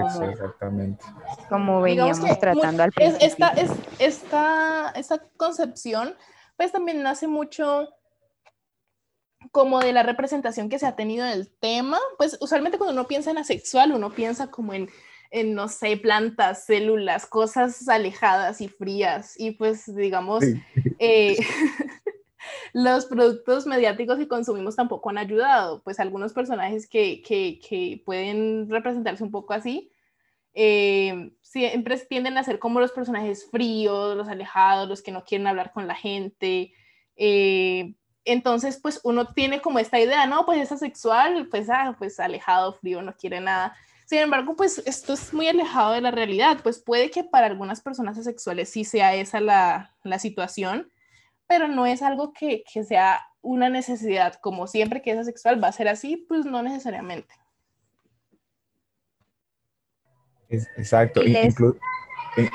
Exactamente. 0.00 1.04
Como 1.48 1.80
veníamos 1.80 2.38
tratando 2.38 2.82
al 2.82 2.92
principio. 2.92 3.26
Esta, 3.26 3.48
es, 3.50 3.70
esta, 3.98 4.92
esta 4.94 5.22
concepción, 5.36 6.14
pues 6.56 6.72
también 6.72 7.02
nace 7.02 7.28
mucho 7.28 7.88
como 9.52 9.80
de 9.80 9.92
la 9.92 10.02
representación 10.02 10.68
que 10.68 10.78
se 10.78 10.86
ha 10.86 10.96
tenido 10.96 11.24
en 11.24 11.32
el 11.32 11.48
tema, 11.48 11.98
pues 12.18 12.36
usualmente 12.40 12.78
cuando 12.78 12.92
uno 12.92 13.08
piensa 13.08 13.30
en 13.30 13.38
asexual, 13.38 13.92
uno 13.92 14.10
piensa 14.12 14.50
como 14.50 14.74
en, 14.74 14.88
en 15.30 15.54
no 15.54 15.68
sé, 15.68 15.96
plantas, 15.96 16.64
células, 16.64 17.26
cosas 17.26 17.88
alejadas 17.88 18.60
y 18.60 18.68
frías, 18.68 19.38
y 19.38 19.52
pues 19.52 19.94
digamos, 19.94 20.44
eh, 20.98 21.36
los 22.72 23.06
productos 23.06 23.66
mediáticos 23.66 24.18
que 24.18 24.28
consumimos 24.28 24.76
tampoco 24.76 25.10
han 25.10 25.18
ayudado, 25.18 25.82
pues 25.82 26.00
algunos 26.00 26.32
personajes 26.32 26.88
que, 26.88 27.22
que, 27.22 28.02
pueden 28.04 28.68
representarse 28.70 29.24
un 29.24 29.30
poco 29.30 29.54
así, 29.54 29.92
eh, 30.54 31.32
siempre 31.42 31.98
tienden 31.98 32.38
a 32.38 32.44
ser 32.44 32.58
como 32.58 32.80
los 32.80 32.92
personajes 32.92 33.48
fríos, 33.50 34.16
los 34.16 34.28
alejados, 34.28 34.88
los 34.88 35.02
que 35.02 35.12
no 35.12 35.24
quieren 35.24 35.46
hablar 35.46 35.72
con 35.72 35.86
la 35.86 35.94
gente, 35.94 36.72
eh, 37.16 37.94
entonces, 38.26 38.78
pues 38.82 39.00
uno 39.04 39.32
tiene 39.32 39.62
como 39.62 39.78
esta 39.78 40.00
idea, 40.00 40.26
no, 40.26 40.44
pues 40.44 40.60
es 40.60 40.72
asexual, 40.72 41.46
pues, 41.48 41.70
ah, 41.70 41.94
pues 41.96 42.18
alejado, 42.18 42.74
frío, 42.74 43.00
no 43.00 43.16
quiere 43.16 43.40
nada. 43.40 43.76
Sin 44.04 44.18
embargo, 44.18 44.56
pues 44.56 44.82
esto 44.84 45.12
es 45.12 45.32
muy 45.32 45.46
alejado 45.46 45.92
de 45.92 46.00
la 46.00 46.10
realidad, 46.10 46.58
pues 46.62 46.80
puede 46.80 47.10
que 47.10 47.22
para 47.22 47.46
algunas 47.46 47.80
personas 47.80 48.18
asexuales 48.18 48.68
sí 48.68 48.84
sea 48.84 49.14
esa 49.14 49.40
la, 49.40 49.94
la 50.02 50.18
situación, 50.18 50.90
pero 51.46 51.68
no 51.68 51.86
es 51.86 52.02
algo 52.02 52.32
que, 52.32 52.64
que, 52.72 52.84
sea 52.84 53.20
una 53.42 53.68
necesidad, 53.68 54.34
como 54.40 54.66
siempre 54.66 55.02
que 55.02 55.12
es 55.12 55.18
asexual 55.18 55.62
va 55.62 55.68
a 55.68 55.72
ser 55.72 55.88
así, 55.88 56.16
pues 56.28 56.44
no 56.44 56.62
necesariamente. 56.62 57.34
exacto, 60.48 61.22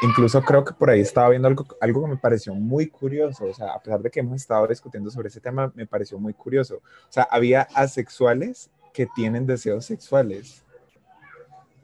Incluso 0.03 0.43
creo 0.43 0.63
que 0.63 0.73
por 0.73 0.91
ahí 0.91 1.01
estaba 1.01 1.29
viendo 1.29 1.47
algo, 1.47 1.65
algo 1.79 2.03
que 2.03 2.09
me 2.09 2.17
pareció 2.17 2.53
muy 2.53 2.87
curioso, 2.87 3.45
o 3.45 3.53
sea, 3.53 3.73
a 3.73 3.81
pesar 3.81 3.99
de 3.99 4.11
que 4.11 4.19
hemos 4.19 4.35
estado 4.35 4.67
discutiendo 4.67 5.09
sobre 5.09 5.29
ese 5.29 5.41
tema, 5.41 5.71
me 5.73 5.87
pareció 5.87 6.19
muy 6.19 6.33
curioso. 6.33 6.75
O 6.75 7.11
sea, 7.11 7.23
había 7.23 7.67
asexuales 7.73 8.69
que 8.93 9.07
tienen 9.07 9.47
deseos 9.47 9.85
sexuales. 9.85 10.63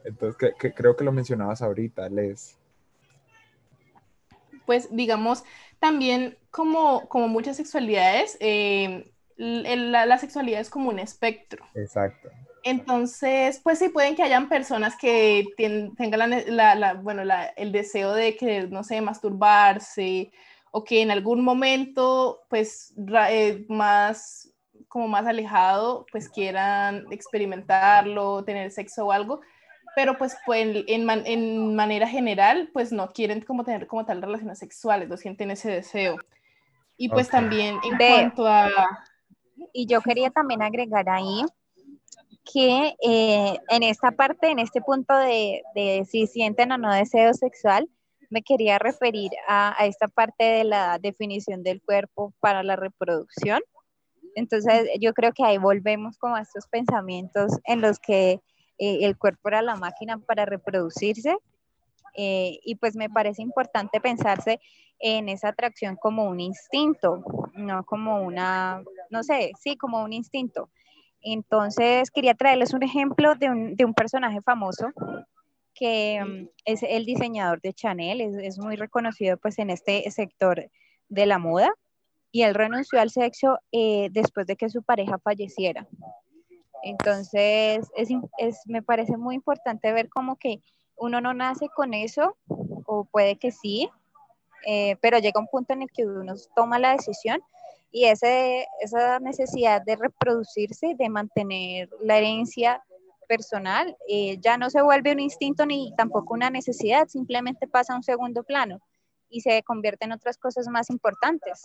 Entonces, 0.04 0.54
que, 0.58 0.72
creo 0.72 0.96
que 0.96 1.04
lo 1.04 1.10
mencionabas 1.10 1.60
ahorita, 1.60 2.08
Les. 2.08 2.56
Pues 4.64 4.88
digamos, 4.94 5.44
también 5.78 6.36
como, 6.50 7.08
como 7.08 7.28
muchas 7.28 7.56
sexualidades, 7.56 8.36
eh, 8.40 9.10
la, 9.36 10.06
la, 10.06 10.18
sexualidad 10.18 10.60
es 10.60 10.70
como 10.70 10.88
un 10.88 10.98
espectro. 10.98 11.64
Exacto. 11.74 12.28
Entonces, 12.64 13.60
pues 13.62 13.78
sí, 13.78 13.88
pueden 13.88 14.16
que 14.16 14.22
hayan 14.22 14.48
personas 14.48 14.96
que 14.96 15.46
tengan 15.96 16.30
la, 16.48 16.94
bueno, 16.94 17.22
el 17.56 17.72
deseo 17.72 18.12
de 18.12 18.36
que, 18.36 18.66
no 18.66 18.82
sé, 18.82 19.00
masturbarse 19.00 20.32
o 20.70 20.84
que 20.84 21.02
en 21.02 21.10
algún 21.10 21.42
momento, 21.42 22.42
pues, 22.50 22.92
eh, 23.30 23.64
más, 23.68 24.52
como 24.88 25.08
más 25.08 25.26
alejado, 25.26 26.04
pues 26.10 26.28
quieran 26.28 27.06
experimentarlo, 27.10 28.44
tener 28.44 28.70
sexo 28.70 29.06
o 29.06 29.12
algo, 29.12 29.40
pero 29.98 30.16
pues, 30.16 30.36
pues 30.46 30.64
en, 30.86 31.10
en, 31.10 31.74
manera 31.74 32.06
general, 32.06 32.70
pues 32.72 32.92
no 32.92 33.10
quieren 33.10 33.40
como 33.40 33.64
tener 33.64 33.88
como 33.88 34.06
tal 34.06 34.22
relaciones 34.22 34.60
sexuales, 34.60 35.08
no 35.08 35.16
sienten 35.16 35.50
ese 35.50 35.72
deseo. 35.72 36.18
Y 36.96 37.08
pues 37.08 37.28
también 37.28 37.74
en 37.82 37.96
cuanto 37.96 38.46
a... 38.46 38.70
Y 39.72 39.86
yo 39.86 40.00
quería 40.00 40.30
también 40.30 40.62
agregar 40.62 41.08
ahí 41.08 41.44
que 42.44 42.94
eh, 43.02 43.58
en 43.70 43.82
esta 43.82 44.12
parte, 44.12 44.52
en 44.52 44.60
este 44.60 44.80
punto 44.80 45.16
de, 45.16 45.62
si 46.08 46.28
sienten 46.28 46.70
o 46.70 46.78
no 46.78 46.94
deseo 46.94 47.34
sexual, 47.34 47.90
me 48.30 48.42
quería 48.42 48.78
referir 48.78 49.32
a, 49.48 49.74
esta 49.80 50.06
parte 50.06 50.44
de 50.44 50.62
la 50.62 51.00
definición 51.00 51.64
del 51.64 51.82
cuerpo 51.82 52.32
para 52.38 52.62
la 52.62 52.76
reproducción. 52.76 53.62
Entonces, 54.36 54.88
yo 55.00 55.12
creo 55.12 55.32
que 55.32 55.42
ahí 55.42 55.58
volvemos 55.58 56.18
como 56.18 56.36
a 56.36 56.42
estos 56.42 56.68
pensamientos 56.68 57.50
en 57.64 57.80
los 57.80 57.98
que 57.98 58.40
eh, 58.78 59.00
el 59.02 59.16
cuerpo 59.16 59.48
era 59.48 59.62
la 59.62 59.76
máquina 59.76 60.18
para 60.18 60.44
reproducirse. 60.44 61.36
Eh, 62.14 62.58
y 62.64 62.74
pues 62.76 62.96
me 62.96 63.08
parece 63.08 63.42
importante 63.42 64.00
pensarse 64.00 64.60
en 64.98 65.28
esa 65.28 65.48
atracción 65.48 65.94
como 65.96 66.24
un 66.24 66.40
instinto, 66.40 67.22
no 67.54 67.84
como 67.84 68.22
una, 68.22 68.82
no 69.10 69.22
sé, 69.22 69.52
sí, 69.60 69.76
como 69.76 70.02
un 70.02 70.12
instinto. 70.12 70.68
Entonces, 71.20 72.10
quería 72.10 72.34
traerles 72.34 72.74
un 72.74 72.82
ejemplo 72.82 73.34
de 73.34 73.50
un, 73.50 73.76
de 73.76 73.84
un 73.84 73.94
personaje 73.94 74.40
famoso 74.42 74.88
que 75.78 76.20
mm, 76.24 76.48
es 76.64 76.82
el 76.82 77.04
diseñador 77.04 77.60
de 77.60 77.72
Chanel, 77.72 78.20
es, 78.20 78.58
muy 78.58 78.76
reconocido 78.76 79.36
pues 79.36 79.58
en 79.58 79.70
este 79.70 80.10
sector 80.10 80.68
de 81.08 81.26
la 81.26 81.38
moda 81.38 81.70
y 82.32 82.42
él 82.42 82.54
renunció 82.54 83.00
al 83.00 83.10
sexo 83.10 83.58
eh, 83.72 84.08
después 84.10 84.46
de 84.46 84.56
que 84.56 84.68
su 84.68 84.82
pareja 84.82 85.18
falleciera. 85.18 85.86
Entonces, 86.82 87.86
es, 87.96 88.08
es, 88.38 88.60
me 88.66 88.82
parece 88.82 89.16
muy 89.16 89.34
importante 89.34 89.92
ver 89.92 90.08
como 90.08 90.36
que 90.36 90.60
uno 90.96 91.20
no 91.20 91.34
nace 91.34 91.68
con 91.68 91.94
eso, 91.94 92.36
o 92.86 93.04
puede 93.04 93.36
que 93.36 93.50
sí, 93.52 93.90
eh, 94.66 94.96
pero 95.00 95.18
llega 95.18 95.40
un 95.40 95.46
punto 95.46 95.72
en 95.72 95.82
el 95.82 95.90
que 95.90 96.04
uno 96.04 96.34
toma 96.54 96.78
la 96.78 96.92
decisión 96.92 97.40
y 97.90 98.04
ese, 98.06 98.66
esa 98.80 99.18
necesidad 99.20 99.82
de 99.82 99.96
reproducirse, 99.96 100.94
de 100.98 101.08
mantener 101.08 101.88
la 102.02 102.18
herencia 102.18 102.82
personal, 103.28 103.96
eh, 104.08 104.38
ya 104.40 104.56
no 104.56 104.70
se 104.70 104.82
vuelve 104.82 105.12
un 105.12 105.20
instinto 105.20 105.66
ni 105.66 105.94
tampoco 105.96 106.34
una 106.34 106.50
necesidad, 106.50 107.08
simplemente 107.08 107.68
pasa 107.68 107.92
a 107.92 107.96
un 107.96 108.02
segundo 108.02 108.42
plano 108.42 108.80
y 109.30 109.42
se 109.42 109.62
convierte 109.62 110.06
en 110.06 110.12
otras 110.12 110.38
cosas 110.38 110.66
más 110.68 110.90
importantes. 110.90 111.62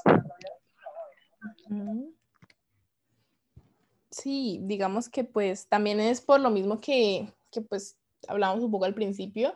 Sí, 4.13 4.59
digamos 4.61 5.09
que 5.09 5.23
pues 5.23 5.67
también 5.67 5.99
es 5.99 6.21
por 6.21 6.39
lo 6.39 6.51
mismo 6.51 6.79
que, 6.79 7.33
que 7.51 7.61
pues 7.61 7.97
hablábamos 8.27 8.63
un 8.63 8.71
poco 8.71 8.85
al 8.85 8.93
principio 8.93 9.55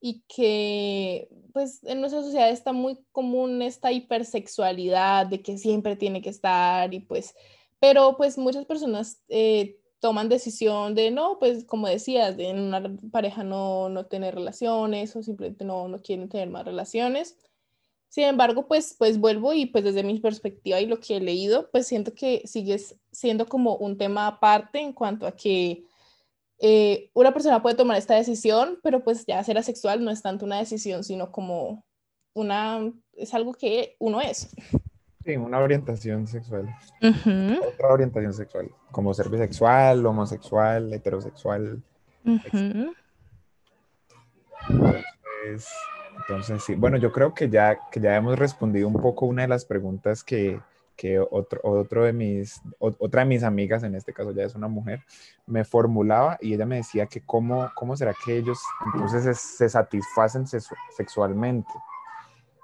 y 0.00 0.24
que 0.26 1.28
pues 1.52 1.84
en 1.84 2.00
nuestra 2.00 2.22
sociedad 2.22 2.50
está 2.50 2.72
muy 2.72 2.98
común 3.12 3.62
esta 3.62 3.92
hipersexualidad 3.92 5.26
de 5.26 5.40
que 5.40 5.56
siempre 5.56 5.94
tiene 5.94 6.20
que 6.20 6.30
estar 6.30 6.92
y 6.92 6.98
pues, 7.00 7.34
pero 7.78 8.16
pues 8.16 8.38
muchas 8.38 8.64
personas 8.64 9.22
eh, 9.28 9.78
toman 10.00 10.28
decisión 10.28 10.96
de 10.96 11.12
no, 11.12 11.38
pues 11.38 11.64
como 11.64 11.86
decías, 11.86 12.36
de 12.36 12.48
en 12.48 12.58
una 12.58 12.82
pareja 13.12 13.44
no, 13.44 13.88
no 13.88 14.06
tener 14.06 14.34
relaciones 14.34 15.14
o 15.14 15.22
simplemente 15.22 15.64
no, 15.64 15.86
no 15.86 16.02
quieren 16.02 16.28
tener 16.28 16.50
más 16.50 16.64
relaciones. 16.64 17.38
Sin 18.12 18.24
embargo, 18.24 18.68
pues, 18.68 18.94
pues 18.98 19.18
vuelvo 19.18 19.54
y 19.54 19.64
pues 19.64 19.84
desde 19.84 20.02
mi 20.02 20.20
perspectiva 20.20 20.78
y 20.78 20.84
lo 20.84 21.00
que 21.00 21.16
he 21.16 21.20
leído, 21.20 21.70
pues 21.70 21.86
siento 21.86 22.12
que 22.12 22.42
sigue 22.44 22.78
siendo 23.10 23.46
como 23.46 23.76
un 23.76 23.96
tema 23.96 24.26
aparte 24.26 24.80
en 24.80 24.92
cuanto 24.92 25.26
a 25.26 25.32
que 25.34 25.86
eh, 26.58 27.08
una 27.14 27.32
persona 27.32 27.62
puede 27.62 27.74
tomar 27.74 27.96
esta 27.96 28.14
decisión, 28.14 28.78
pero 28.82 29.02
pues 29.02 29.24
ya 29.24 29.42
ser 29.42 29.56
asexual 29.56 30.04
no 30.04 30.10
es 30.10 30.20
tanto 30.20 30.44
una 30.44 30.58
decisión, 30.58 31.04
sino 31.04 31.32
como 31.32 31.86
una, 32.34 32.92
es 33.14 33.32
algo 33.32 33.54
que 33.54 33.96
uno 33.98 34.20
es. 34.20 34.54
Sí, 35.24 35.38
una 35.38 35.60
orientación 35.60 36.26
sexual. 36.26 36.68
Otra 37.00 37.88
orientación 37.88 38.34
sexual, 38.34 38.70
como 38.90 39.14
ser 39.14 39.30
bisexual, 39.30 40.04
homosexual, 40.04 40.92
heterosexual. 40.92 41.82
entonces, 44.68 45.66
entonces, 46.28 46.62
sí, 46.64 46.74
bueno, 46.74 46.96
yo 46.96 47.12
creo 47.12 47.34
que 47.34 47.48
ya, 47.48 47.78
que 47.90 48.00
ya 48.00 48.16
hemos 48.16 48.38
respondido 48.38 48.88
un 48.88 48.94
poco 48.94 49.26
una 49.26 49.42
de 49.42 49.48
las 49.48 49.64
preguntas 49.64 50.22
que, 50.22 50.60
que 50.96 51.18
otro, 51.18 51.60
otro 51.62 52.04
de 52.04 52.12
mis, 52.12 52.60
otra 52.78 53.22
de 53.22 53.28
mis 53.28 53.42
amigas, 53.42 53.82
en 53.82 53.94
este 53.94 54.12
caso 54.12 54.32
ya 54.32 54.44
es 54.44 54.54
una 54.54 54.68
mujer, 54.68 55.00
me 55.46 55.64
formulaba 55.64 56.38
y 56.40 56.54
ella 56.54 56.66
me 56.66 56.76
decía 56.76 57.06
que 57.06 57.20
cómo, 57.20 57.70
cómo 57.74 57.96
será 57.96 58.14
que 58.24 58.36
ellos 58.36 58.58
entonces 58.86 59.38
se, 59.38 59.68
satisfacen 59.68 60.46
sexualmente. 60.46 61.70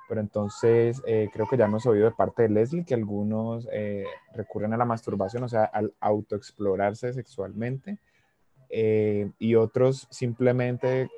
Pero 0.09 0.21
entonces 0.23 1.03
eh, 1.07 1.29
creo 1.33 1.47
que 1.47 1.59
ya 1.59 1.67
hemos 1.67 1.85
oído 1.85 2.07
de 2.07 2.15
parte 2.15 2.45
de 2.45 2.49
Leslie 2.49 2.85
que 2.85 2.95
algunos 2.95 3.69
eh, 3.71 4.07
recurren 4.33 4.73
a 4.73 4.79
la 4.79 4.87
masturbación, 4.87 5.43
o 5.43 5.49
sea, 5.49 5.65
al 5.65 5.93
autoexplorarse 6.01 7.13
sexualmente, 7.13 7.99
eh, 8.71 9.31
y 9.39 9.55
otros 9.55 10.07
simplemente 10.11 11.11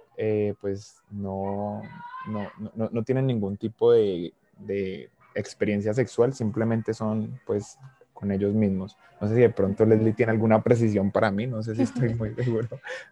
pues 0.60 1.02
no 1.10 1.82
no, 2.26 2.50
no, 2.74 2.88
no, 2.90 3.02
tienen 3.02 3.26
ningún 3.26 3.56
tipo 3.56 3.92
de, 3.92 4.32
de 4.58 5.10
experiencia 5.34 5.94
sexual, 5.94 6.34
simplemente 6.34 6.94
son 6.94 7.40
pues 7.46 7.78
con 8.12 8.30
ellos 8.30 8.52
mismos. 8.52 8.96
No 9.20 9.28
sé 9.28 9.34
si 9.34 9.40
de 9.40 9.50
pronto 9.50 9.84
Leslie 9.84 10.12
tiene 10.12 10.32
alguna 10.32 10.62
precisión 10.62 11.10
para 11.10 11.30
mí, 11.30 11.46
no 11.46 11.62
sé 11.62 11.74
si 11.74 11.82
estoy 11.82 12.14
muy 12.14 12.34
seguro. 12.34 12.68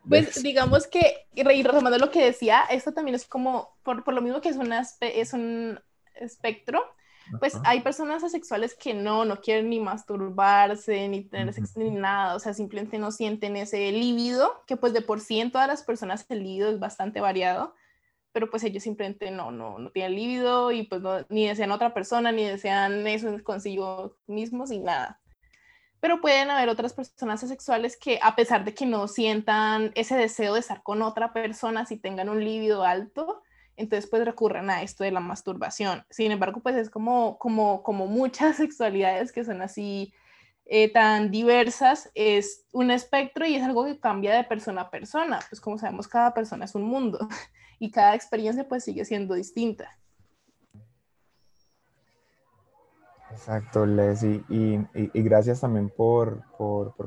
Pues 0.06 0.42
digamos 0.42 0.86
que, 0.86 1.26
y 1.34 1.42
retomando 1.42 1.98
lo 1.98 2.10
que 2.10 2.24
decía, 2.24 2.62
esto 2.70 2.92
también 2.92 3.14
es 3.14 3.24
como, 3.24 3.76
por, 3.82 4.04
por 4.04 4.14
lo 4.14 4.20
mismo 4.20 4.40
que 4.40 4.50
es, 4.50 4.56
una, 4.56 4.86
es 5.00 5.32
un 5.32 5.80
espectro, 6.14 6.82
pues 7.38 7.56
hay 7.64 7.80
personas 7.80 8.24
asexuales 8.24 8.74
que 8.74 8.94
no, 8.94 9.24
no 9.24 9.40
quieren 9.40 9.68
ni 9.70 9.80
masturbarse, 9.80 11.08
ni 11.08 11.24
tener 11.24 11.52
sexo, 11.52 11.80
ni 11.80 11.90
nada, 11.90 12.34
o 12.34 12.40
sea, 12.40 12.54
simplemente 12.54 12.98
no 12.98 13.12
sienten 13.12 13.56
ese 13.56 13.90
líbido, 13.92 14.62
que 14.66 14.76
pues 14.76 14.92
de 14.92 15.02
por 15.02 15.20
sí 15.20 15.40
en 15.40 15.52
todas 15.52 15.68
las 15.68 15.82
personas 15.82 16.26
el 16.28 16.42
líbido 16.42 16.70
es 16.70 16.78
bastante 16.78 17.20
variado, 17.20 17.74
pero 18.32 18.50
pues 18.50 18.62
ellos 18.64 18.82
simplemente 18.82 19.30
no, 19.30 19.50
no, 19.50 19.78
no 19.78 19.90
tienen 19.90 20.14
líbido 20.14 20.72
y 20.72 20.84
pues 20.84 21.02
ni 21.28 21.46
desean 21.46 21.72
otra 21.72 21.94
persona, 21.94 22.32
ni 22.32 22.44
desean 22.44 23.06
eso 23.06 23.36
consigo 23.42 24.16
mismos 24.26 24.70
y 24.70 24.78
nada. 24.78 25.20
Pero 26.00 26.20
pueden 26.20 26.50
haber 26.50 26.68
otras 26.68 26.92
personas 26.92 27.42
asexuales 27.42 27.96
que 27.96 28.20
a 28.22 28.36
pesar 28.36 28.64
de 28.64 28.74
que 28.74 28.86
no 28.86 29.08
sientan 29.08 29.90
ese 29.94 30.16
deseo 30.16 30.54
de 30.54 30.60
estar 30.60 30.82
con 30.82 31.02
otra 31.02 31.32
persona, 31.32 31.86
si 31.86 31.96
tengan 31.96 32.28
un 32.28 32.44
líbido 32.44 32.84
alto, 32.84 33.42
entonces 33.78 34.10
pues 34.10 34.24
recurren 34.24 34.68
a 34.70 34.82
esto 34.82 35.04
de 35.04 35.10
la 35.10 35.20
masturbación. 35.20 36.04
Sin 36.10 36.32
embargo, 36.32 36.60
pues 36.60 36.76
es 36.76 36.90
como, 36.90 37.38
como, 37.38 37.82
como 37.82 38.06
muchas 38.06 38.56
sexualidades 38.58 39.32
que 39.32 39.44
son 39.44 39.62
así 39.62 40.12
eh, 40.66 40.92
tan 40.92 41.30
diversas, 41.30 42.10
es 42.14 42.66
un 42.72 42.90
espectro 42.90 43.46
y 43.46 43.54
es 43.54 43.62
algo 43.62 43.86
que 43.86 43.98
cambia 43.98 44.34
de 44.36 44.44
persona 44.44 44.82
a 44.82 44.90
persona. 44.90 45.40
Pues 45.48 45.60
como 45.60 45.78
sabemos, 45.78 46.08
cada 46.08 46.34
persona 46.34 46.66
es 46.66 46.74
un 46.74 46.82
mundo. 46.82 47.18
y 47.78 47.90
cada 47.90 48.14
experiencia 48.14 48.68
pues 48.68 48.84
sigue 48.84 49.04
siendo 49.04 49.34
distinta. 49.34 49.98
Exacto, 53.38 53.86
Leslie, 53.86 54.42
y, 54.48 54.80
y, 54.94 55.22
gracias 55.22 55.60
también 55.60 55.90
por, 55.90 56.42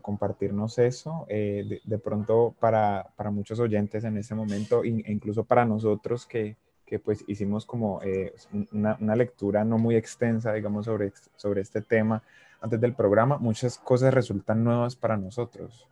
compartirnos 0.02 0.80
eso. 0.80 1.26
Eh, 1.28 1.82
de, 1.84 1.98
pronto 1.98 2.56
para, 2.58 3.12
para, 3.18 3.32
muchos 3.32 3.60
oyentes 3.60 4.06
en 4.06 4.18
este 4.18 4.34
momento, 4.34 4.82
e 4.86 4.88
incluso 4.88 5.44
para 5.44 5.66
nosotros 5.66 6.26
que, 6.26 6.56
pues 7.04 7.26
hicimos 7.28 7.66
como 7.66 8.02
eh, 8.02 8.34
una, 8.72 9.16
lectura 9.18 9.66
no 9.66 9.78
muy 9.78 9.98
extensa, 9.98 10.54
digamos, 10.54 10.86
sobre, 10.86 11.12
sobre 11.36 11.62
este 11.62 11.82
tema 11.82 12.24
antes 12.62 12.80
del 12.80 12.94
programa, 12.94 13.38
muchas 13.38 13.78
cosas 13.78 14.14
resultan 14.14 14.64
nuevas 14.64 14.96
para 14.96 15.18
nosotros. 15.18 15.86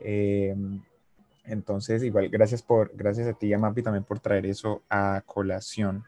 Eh, 0.00 0.56
entonces, 1.44 2.02
igual, 2.02 2.28
gracias, 2.28 2.60
por, 2.60 2.90
gracias 2.96 3.28
a 3.28 3.34
ti, 3.34 3.52
Amapi, 3.52 3.84
también 3.84 4.02
por 4.02 4.18
traer 4.18 4.46
eso 4.46 4.82
a 4.90 5.22
colación. 5.24 6.02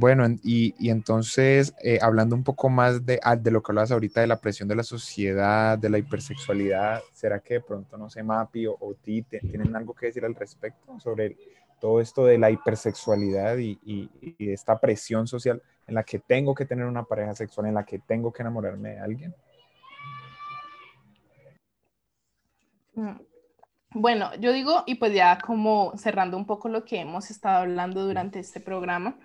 Bueno, 0.00 0.26
y, 0.44 0.88
entonces, 0.88 1.74
eh, 1.82 1.98
hablando 2.00 2.36
un 2.36 2.44
poco 2.44 2.68
más 2.68 3.04
de, 3.04 3.18
ah, 3.20 3.34
de 3.34 3.50
lo 3.50 3.60
que 3.60 3.72
hablabas 3.72 3.90
ahorita 3.90 4.20
de 4.20 4.28
la 4.28 4.40
presión 4.40 4.68
de 4.68 4.76
la 4.76 4.84
sociedad, 4.84 5.76
de 5.76 5.90
la 5.90 5.98
hipersexualidad, 5.98 7.02
¿será 7.12 7.40
que 7.40 7.54
de 7.54 7.60
pronto, 7.62 7.98
no 7.98 8.08
sé, 8.08 8.22
Mapi 8.22 8.68
o, 8.68 8.76
o 8.78 8.94
ti 8.94 9.22
tienen 9.22 9.74
algo 9.74 9.94
que 9.94 10.06
decir 10.06 10.24
al 10.24 10.36
respecto 10.36 11.00
sobre 11.00 11.36
todo 11.80 12.00
esto 12.00 12.24
de 12.24 12.38
la 12.38 12.48
hipersexualidad 12.48 13.58
y, 13.58 13.76
y, 13.84 14.08
y 14.38 14.52
esta 14.52 14.78
presión 14.78 15.26
social 15.26 15.60
en 15.88 15.96
la 15.96 16.04
que 16.04 16.20
tengo 16.20 16.54
que 16.54 16.64
tener 16.64 16.84
una 16.84 17.02
pareja 17.02 17.34
sexual, 17.34 17.66
en 17.66 17.74
la 17.74 17.84
que 17.84 17.98
tengo 17.98 18.32
que 18.32 18.42
enamorarme 18.42 18.90
de 18.90 18.98
alguien? 19.00 19.34
Mm. 22.94 23.16
Bueno, 23.94 24.32
yo 24.38 24.52
digo, 24.52 24.84
y 24.86 24.94
pues 24.94 25.12
ya 25.12 25.38
como 25.38 25.96
cerrando 25.96 26.36
un 26.36 26.46
poco 26.46 26.68
lo 26.68 26.84
que 26.84 27.00
hemos 27.00 27.32
estado 27.32 27.62
hablando 27.62 28.06
durante 28.06 28.38
este 28.38 28.60
programa, 28.60 29.16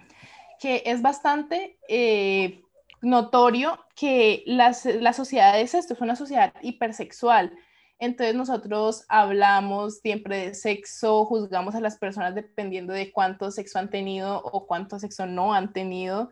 que 0.59 0.83
es 0.85 1.01
bastante 1.01 1.77
eh, 1.87 2.61
notorio 3.01 3.79
que 3.95 4.43
las, 4.45 4.85
la 4.85 5.13
sociedad 5.13 5.59
es 5.59 5.73
esto, 5.73 5.93
es 5.93 6.01
una 6.01 6.15
sociedad 6.15 6.53
hipersexual. 6.61 7.53
Entonces 7.99 8.35
nosotros 8.35 9.05
hablamos 9.07 9.99
siempre 9.99 10.47
de 10.47 10.53
sexo, 10.55 11.25
juzgamos 11.25 11.75
a 11.75 11.79
las 11.79 11.97
personas 11.97 12.35
dependiendo 12.35 12.91
de 12.93 13.11
cuánto 13.11 13.51
sexo 13.51 13.79
han 13.79 13.89
tenido 13.89 14.41
o 14.43 14.65
cuánto 14.67 14.99
sexo 14.99 15.25
no 15.25 15.53
han 15.53 15.71
tenido. 15.73 16.29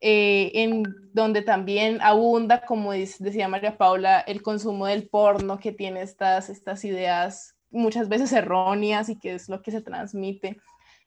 Eh, 0.00 0.50
en 0.62 0.82
donde 1.12 1.42
también 1.42 2.02
abunda, 2.02 2.62
como 2.66 2.92
decía 2.92 3.48
María 3.48 3.78
Paula, 3.78 4.20
el 4.20 4.42
consumo 4.42 4.86
del 4.86 5.08
porno 5.08 5.58
que 5.58 5.72
tiene 5.72 6.02
estas, 6.02 6.50
estas 6.50 6.84
ideas 6.84 7.54
muchas 7.70 8.08
veces 8.08 8.32
erróneas 8.32 9.08
y 9.08 9.18
que 9.18 9.34
es 9.34 9.48
lo 9.48 9.62
que 9.62 9.70
se 9.70 9.80
transmite. 9.80 10.58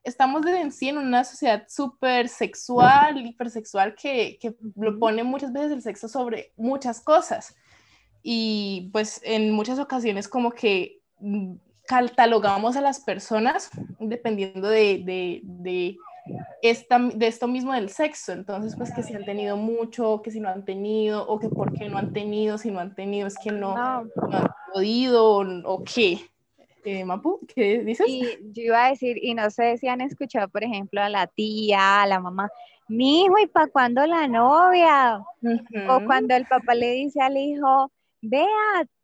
Estamos 0.08 0.46
en 0.46 0.72
sí 0.72 0.88
en 0.88 0.98
una 0.98 1.26
sociedad 1.26 1.65
súper 1.67 2.30
sexual, 2.30 3.17
hipersexual, 3.17 3.93
que, 3.93 4.39
que 4.39 4.56
lo 4.78 4.98
pone 5.00 5.22
muchas 5.24 5.52
veces 5.52 5.74
el 5.74 5.82
sexo 5.82 6.08
sobre 6.08 6.54
muchas 6.56 7.02
cosas. 7.02 7.54
Y 8.24 8.89
pues 8.93 9.20
en 9.26 9.52
muchas 9.52 9.80
ocasiones 9.80 10.30
como 10.30 10.52
que 10.52 11.02
mm, 11.20 11.56
catalogamos 11.88 12.78
a 12.78 12.82
las 12.82 13.02
personas 13.02 13.70
dependiendo 14.00 14.70
de, 14.70 15.04
de, 15.04 15.41
de, 15.43 15.98
esta, 16.62 17.00
de 17.00 17.28
esto 17.28 17.50
mismo 17.50 17.74
del 17.74 17.89
sexo. 17.89 18.32
Entonces, 18.32 18.78
pues 18.78 18.93
que 18.93 19.04
si 19.04 19.13
han 19.13 19.26
tenido 19.26 19.58
mucho, 19.58 20.22
que 20.24 20.32
si 20.32 20.39
no 20.39 20.48
han 20.48 20.63
tenido, 20.63 21.28
o 21.28 21.38
que 21.38 21.50
por 21.50 21.74
qué 21.74 21.89
no 21.89 21.98
han 21.98 22.13
tenido, 22.13 22.58
si 22.58 22.72
no 22.72 22.80
han 22.80 22.96
tenido, 22.96 23.28
es 23.28 23.36
que 23.43 23.52
no, 23.52 23.76
no. 23.76 24.08
han 24.32 24.48
podido, 24.74 25.26
o, 25.26 25.43
o 25.65 25.84
qué. 25.84 26.22
Eh, 26.84 27.04
Mapu, 27.04 27.40
¿qué 27.54 27.80
dices? 27.80 28.08
Y 28.08 28.38
yo 28.54 28.63
iba 28.63 28.86
a 28.86 28.90
decir, 28.90 29.18
y 29.22 29.34
no 29.34 29.50
sé 29.50 29.78
si 29.78 29.88
han 29.88 30.02
escuchado, 30.02 30.48
por 30.48 30.63
ejemplo, 30.63 31.02
a 31.02 31.10
la 31.10 31.28
tía, 31.28 32.02
a 32.02 32.08
la 32.08 32.20
mamá, 32.20 32.50
mi 32.88 33.26
hijo, 33.26 33.38
¿y 33.40 33.48
para 33.48 33.68
cuándo 33.68 34.06
la 34.06 34.28
novia? 34.28 35.20
O 35.90 36.00
cuando 36.06 36.36
el 36.36 36.46
papá 36.46 36.74
le 36.74 36.92
dice 36.92 37.22
al 37.22 37.36
hijo, 37.36 37.92
vea, 38.22 38.48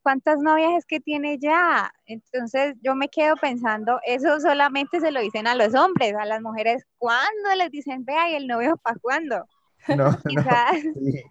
¿cuántas 0.01 0.39
novias 0.39 0.71
es 0.77 0.85
que 0.85 0.99
tiene 0.99 1.37
ya? 1.37 1.91
Entonces 2.05 2.75
yo 2.81 2.95
me 2.95 3.09
quedo 3.09 3.35
pensando, 3.35 3.99
eso 4.05 4.39
solamente 4.39 4.99
se 4.99 5.11
lo 5.11 5.19
dicen 5.21 5.47
a 5.47 5.55
los 5.55 5.75
hombres, 5.75 6.13
a 6.15 6.25
las 6.25 6.41
mujeres, 6.41 6.85
¿cuándo 6.97 7.55
les 7.57 7.71
dicen, 7.71 8.05
vea, 8.05 8.31
y 8.31 8.35
el 8.35 8.47
novio 8.47 8.77
para 8.77 8.97
cuándo? 8.99 9.45
No, 9.97 10.11
no 10.23 10.43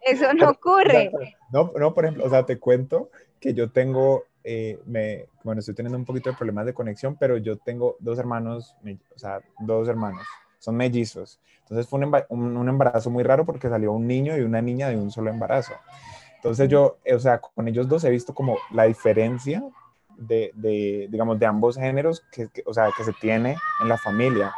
eso 0.04 0.32
no 0.34 0.50
ocurre. 0.50 1.10
No, 1.50 1.72
no, 1.74 1.94
por 1.94 2.04
ejemplo, 2.04 2.26
o 2.26 2.28
sea, 2.28 2.44
te 2.44 2.58
cuento 2.58 3.10
que 3.40 3.54
yo 3.54 3.70
tengo, 3.70 4.24
eh, 4.44 4.78
me, 4.86 5.26
bueno, 5.44 5.60
estoy 5.60 5.74
teniendo 5.74 5.98
un 5.98 6.04
poquito 6.04 6.30
de 6.30 6.36
problemas 6.36 6.66
de 6.66 6.74
conexión, 6.74 7.16
pero 7.18 7.36
yo 7.36 7.56
tengo 7.56 7.96
dos 8.00 8.18
hermanos, 8.18 8.76
o 9.14 9.18
sea, 9.18 9.40
dos 9.60 9.88
hermanos, 9.88 10.26
son 10.58 10.76
mellizos. 10.76 11.40
Entonces 11.60 11.86
fue 11.86 12.00
un, 12.28 12.56
un 12.56 12.68
embarazo 12.68 13.10
muy 13.10 13.24
raro 13.24 13.44
porque 13.44 13.68
salió 13.68 13.92
un 13.92 14.06
niño 14.06 14.36
y 14.36 14.40
una 14.40 14.60
niña 14.60 14.88
de 14.88 14.96
un 14.96 15.10
solo 15.10 15.30
embarazo. 15.30 15.72
Entonces 16.36 16.68
yo, 16.68 16.98
o 17.14 17.18
sea, 17.20 17.40
con 17.40 17.68
ellos 17.68 17.88
dos 17.88 18.02
he 18.02 18.10
visto 18.10 18.34
como 18.34 18.58
la 18.72 18.84
diferencia 18.84 19.62
de, 20.16 20.50
de 20.54 21.06
digamos, 21.08 21.38
de 21.38 21.46
ambos 21.46 21.76
géneros 21.76 22.24
que, 22.32 22.48
o 22.66 22.74
sea, 22.74 22.90
que 22.96 23.04
se 23.04 23.12
tiene 23.12 23.56
en 23.80 23.88
la 23.88 23.96
familia. 23.96 24.52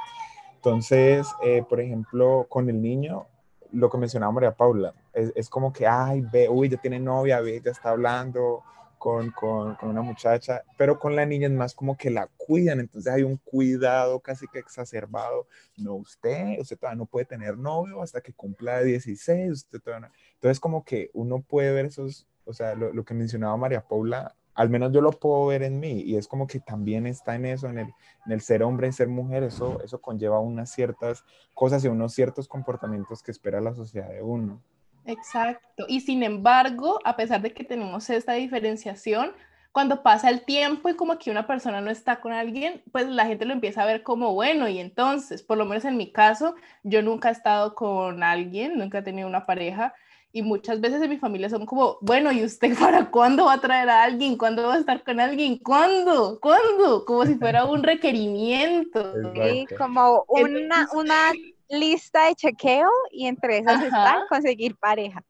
Entonces, 0.54 1.26
eh, 1.42 1.62
por 1.68 1.80
ejemplo, 1.80 2.46
con 2.48 2.70
el 2.70 2.80
niño, 2.80 3.26
lo 3.70 3.90
que 3.90 3.98
mencionaba 3.98 4.32
María 4.32 4.52
Paula, 4.52 4.94
es, 5.12 5.30
es, 5.36 5.50
como 5.50 5.74
que, 5.74 5.86
ay, 5.86 6.22
ve, 6.22 6.48
uy, 6.48 6.70
ya 6.70 6.78
tiene 6.78 6.98
novia, 6.98 7.40
ve, 7.40 7.60
ya 7.62 7.72
está 7.72 7.90
hablando 7.90 8.62
con, 9.04 9.32
con, 9.32 9.74
con, 9.74 9.90
una 9.90 10.00
muchacha, 10.00 10.62
pero 10.78 10.98
con 10.98 11.14
la 11.14 11.26
niña 11.26 11.46
es 11.46 11.52
más 11.52 11.74
como 11.74 11.94
que 11.94 12.08
la 12.08 12.26
cuidan, 12.38 12.80
entonces 12.80 13.12
hay 13.12 13.22
un 13.22 13.36
cuidado 13.36 14.18
casi 14.20 14.46
que 14.48 14.58
exacerbado. 14.58 15.46
No, 15.76 15.96
usted, 15.96 16.58
usted 16.58 16.78
todavía 16.78 16.96
no 16.96 17.04
puede 17.04 17.26
tener 17.26 17.58
novio 17.58 18.00
hasta 18.00 18.22
que 18.22 18.32
cumpla 18.32 18.82
16, 18.82 19.52
usted 19.52 19.78
todavía 19.82 20.08
no 20.08 20.14
entonces, 20.36 20.58
como 20.58 20.86
que 20.86 21.10
uno 21.12 21.42
puede 21.42 21.70
ver 21.74 21.84
esos, 21.84 22.26
o 22.46 22.54
sea, 22.54 22.74
lo, 22.74 23.04
que 23.04 23.12
mencionaba 23.12 23.54
María 23.58 23.86
Paula, 23.86 24.34
al 24.54 24.70
menos 24.70 24.90
yo 24.90 25.02
lo 25.02 25.10
puedo 25.10 25.48
ver 25.48 25.62
en 25.64 25.80
mí 25.80 26.00
y 26.00 26.16
es 26.16 26.26
como 26.26 26.46
que 26.46 26.60
también 26.60 27.06
está 27.06 27.34
en 27.34 27.44
eso, 27.44 27.68
en 27.68 27.80
el, 27.80 27.92
en 28.24 28.32
el 28.32 28.40
ser 28.40 28.62
hombre, 28.62 28.86
en 28.86 28.94
ser 28.94 29.08
mujer, 29.08 29.42
eso, 29.42 29.82
eso 29.84 30.00
conlleva 30.00 30.40
unas 30.40 30.70
ciertas 30.70 31.26
cosas 31.52 31.84
y 31.84 31.88
unos 31.88 32.14
ciertos 32.14 32.48
comportamientos 32.48 33.22
que 33.22 33.32
espera 33.32 33.60
la 33.60 33.74
sociedad 33.74 34.08
de 34.08 34.22
uno. 34.22 34.62
Exacto. 35.06 35.84
Y 35.88 36.00
sin 36.00 36.22
embargo, 36.22 37.00
a 37.04 37.16
pesar 37.16 37.42
de 37.42 37.52
que 37.52 37.64
tenemos 37.64 38.08
esta 38.10 38.34
diferenciación, 38.34 39.32
cuando 39.74 40.04
pasa 40.04 40.30
el 40.30 40.44
tiempo 40.44 40.88
y 40.88 40.94
como 40.94 41.18
que 41.18 41.32
una 41.32 41.48
persona 41.48 41.80
no 41.80 41.90
está 41.90 42.20
con 42.20 42.32
alguien, 42.32 42.80
pues 42.92 43.08
la 43.08 43.26
gente 43.26 43.44
lo 43.44 43.52
empieza 43.52 43.82
a 43.82 43.86
ver 43.86 44.04
como 44.04 44.32
bueno 44.32 44.68
y 44.68 44.78
entonces, 44.78 45.42
por 45.42 45.58
lo 45.58 45.64
menos 45.64 45.84
en 45.84 45.96
mi 45.96 46.12
caso, 46.12 46.54
yo 46.84 47.02
nunca 47.02 47.28
he 47.28 47.32
estado 47.32 47.74
con 47.74 48.22
alguien, 48.22 48.78
nunca 48.78 48.98
he 48.98 49.02
tenido 49.02 49.26
una 49.26 49.46
pareja 49.46 49.92
y 50.32 50.42
muchas 50.42 50.80
veces 50.80 51.00
en 51.00 51.10
mi 51.10 51.16
familia 51.16 51.48
son 51.48 51.66
como, 51.66 51.98
bueno, 52.00 52.30
¿y 52.32 52.44
usted 52.44 52.68
para 52.78 53.10
cuándo 53.10 53.46
va 53.46 53.54
a 53.54 53.60
traer 53.60 53.88
a 53.88 54.04
alguien? 54.04 54.36
¿Cuándo 54.36 54.64
va 54.66 54.74
a 54.74 54.78
estar 54.78 55.02
con 55.02 55.18
alguien? 55.20 55.58
¿Cuándo? 55.58 56.38
¿Cuándo? 56.40 57.04
Como 57.04 57.24
si 57.24 57.34
fuera 57.36 57.64
un 57.64 57.82
requerimiento. 57.84 59.12
Sí, 59.34 59.66
como 59.76 60.24
una, 60.28 60.88
una 60.92 61.32
lista 61.68 62.26
de 62.26 62.34
chequeo 62.34 62.90
y 63.10 63.26
entre 63.26 63.58
esas 63.58 63.82
está 63.82 64.24
conseguir 64.28 64.76
pareja. 64.76 65.22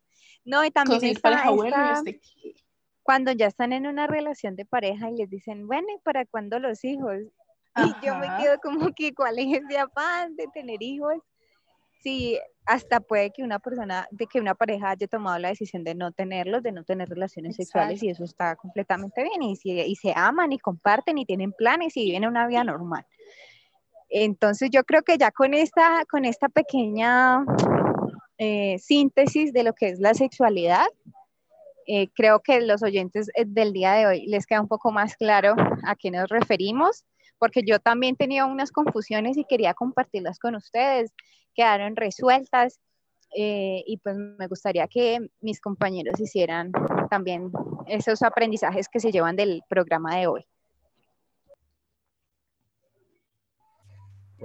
No, 0.43 0.63
y 0.63 0.71
también 0.71 1.03
está, 1.03 1.31
pareja 1.31 2.03
cuando 3.05 3.31
ya 3.31 3.45
están 3.45 3.71
en 3.71 3.85
una 3.85 4.07
relación 4.07 4.55
de 4.55 4.65
pareja 4.65 5.11
y 5.11 5.15
les 5.15 5.29
dicen, 5.29 5.67
bueno, 5.67 5.87
¿y 5.95 5.99
para 5.99 6.25
cuándo 6.25 6.57
los 6.57 6.83
hijos? 6.83 7.17
Y 7.77 8.05
yo 8.05 8.15
me 8.15 8.27
quedo 8.39 8.57
como 8.63 8.91
que, 8.95 9.13
¿cuál 9.13 9.37
es 9.37 9.61
ese 9.61 9.77
afán 9.77 10.35
de 10.35 10.47
tener 10.47 10.81
hijos? 10.81 11.13
Sí, 12.01 12.39
hasta 12.65 12.99
puede 12.99 13.29
que 13.29 13.43
una 13.43 13.59
persona, 13.59 14.07
de 14.09 14.25
que 14.25 14.39
una 14.39 14.55
pareja 14.55 14.89
haya 14.89 15.07
tomado 15.07 15.37
la 15.37 15.49
decisión 15.49 15.83
de 15.83 15.93
no 15.93 16.13
tenerlos, 16.13 16.63
de 16.63 16.71
no 16.71 16.83
tener 16.83 17.07
relaciones 17.07 17.57
sexuales 17.57 18.01
y 18.01 18.09
eso 18.09 18.23
está 18.23 18.55
completamente 18.55 19.21
bien 19.21 19.43
y, 19.43 19.55
y 19.63 19.95
se 19.97 20.11
aman 20.15 20.51
y 20.51 20.57
comparten 20.57 21.19
y 21.19 21.27
tienen 21.27 21.51
planes 21.51 21.95
y 21.97 22.05
viven 22.05 22.25
una 22.25 22.47
vida 22.47 22.63
normal. 22.63 23.05
Entonces 24.17 24.69
yo 24.71 24.85
creo 24.85 25.01
que 25.01 25.17
ya 25.17 25.29
con 25.31 25.53
esta, 25.53 26.05
con 26.09 26.23
esta 26.23 26.47
pequeña 26.47 27.43
eh, 28.37 28.79
síntesis 28.79 29.51
de 29.51 29.63
lo 29.63 29.73
que 29.73 29.89
es 29.89 29.99
la 29.99 30.13
sexualidad, 30.13 30.85
eh, 31.85 32.07
creo 32.15 32.39
que 32.39 32.61
los 32.61 32.81
oyentes 32.81 33.27
eh, 33.35 33.43
del 33.45 33.73
día 33.73 33.91
de 33.91 34.07
hoy 34.07 34.25
les 34.27 34.45
queda 34.47 34.61
un 34.61 34.69
poco 34.69 34.93
más 34.93 35.17
claro 35.17 35.53
a 35.83 35.95
qué 35.97 36.11
nos 36.11 36.29
referimos, 36.29 37.03
porque 37.39 37.63
yo 37.65 37.79
también 37.79 38.15
tenía 38.15 38.45
unas 38.45 38.71
confusiones 38.71 39.35
y 39.35 39.43
quería 39.43 39.73
compartirlas 39.73 40.39
con 40.39 40.55
ustedes 40.55 41.11
quedaron 41.53 41.97
resueltas 41.97 42.79
y 43.37 43.99
pues 44.01 44.15
me 44.15 44.47
gustaría 44.47 44.87
que 44.87 45.19
mis 45.41 45.59
compañeros 45.59 46.21
hicieran 46.21 46.71
también 47.09 47.51
esos 47.85 48.21
aprendizajes 48.21 48.87
que 48.87 49.01
se 49.01 49.11
llevan 49.11 49.35
del 49.35 49.61
programa 49.67 50.15
de 50.15 50.27
hoy. 50.27 50.45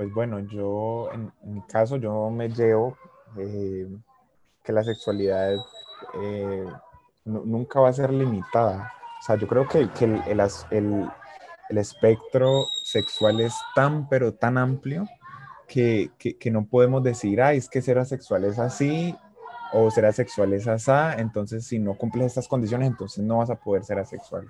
Pues 0.01 0.15
bueno, 0.15 0.39
yo 0.39 1.11
en, 1.13 1.31
mi 1.43 1.61
caso 1.61 1.99
yo 1.99 2.31
me 2.31 2.49
llevo 2.49 2.97
eh, 3.37 3.87
que 4.65 4.73
la 4.73 4.83
sexualidad 4.83 5.57
eh, 6.23 6.65
nunca 7.27 7.81
va 7.81 7.91
a 7.91 7.93
ser 7.93 8.11
limitada. 8.11 8.95
O 9.21 9.23
sea, 9.23 9.37
yo 9.37 9.47
creo 9.47 9.69
que, 9.69 9.91
que 9.91 10.07
el, 10.07 10.41
el, 10.71 11.07
el 11.69 11.77
espectro 11.77 12.65
sexual 12.83 13.43
es 13.43 13.53
tan, 13.75 14.09
pero 14.09 14.33
tan 14.33 14.57
amplio 14.57 15.07
que, 15.69 16.11
que, 16.19 16.51
no 16.51 16.65
podemos 16.65 17.03
decir, 17.03 17.43
ay, 17.43 17.59
es 17.59 17.69
que 17.69 17.83
ser 17.83 17.99
asexual 17.99 18.45
es 18.45 18.59
así 18.59 19.15
o 19.73 19.91
ser 19.91 20.07
asexual 20.07 20.53
es 20.53 20.67
así, 20.67 20.91
entonces 21.19 21.67
si 21.67 21.79
no 21.79 21.95
cumples 21.95 22.27
estas 22.27 22.49
condiciones, 22.49 22.89
entonces 22.89 23.25
no 23.25 23.39
vas 23.39 23.51
a 23.51 23.57
poder 23.57 23.85
ser 23.85 23.99
asexual. 23.99 24.47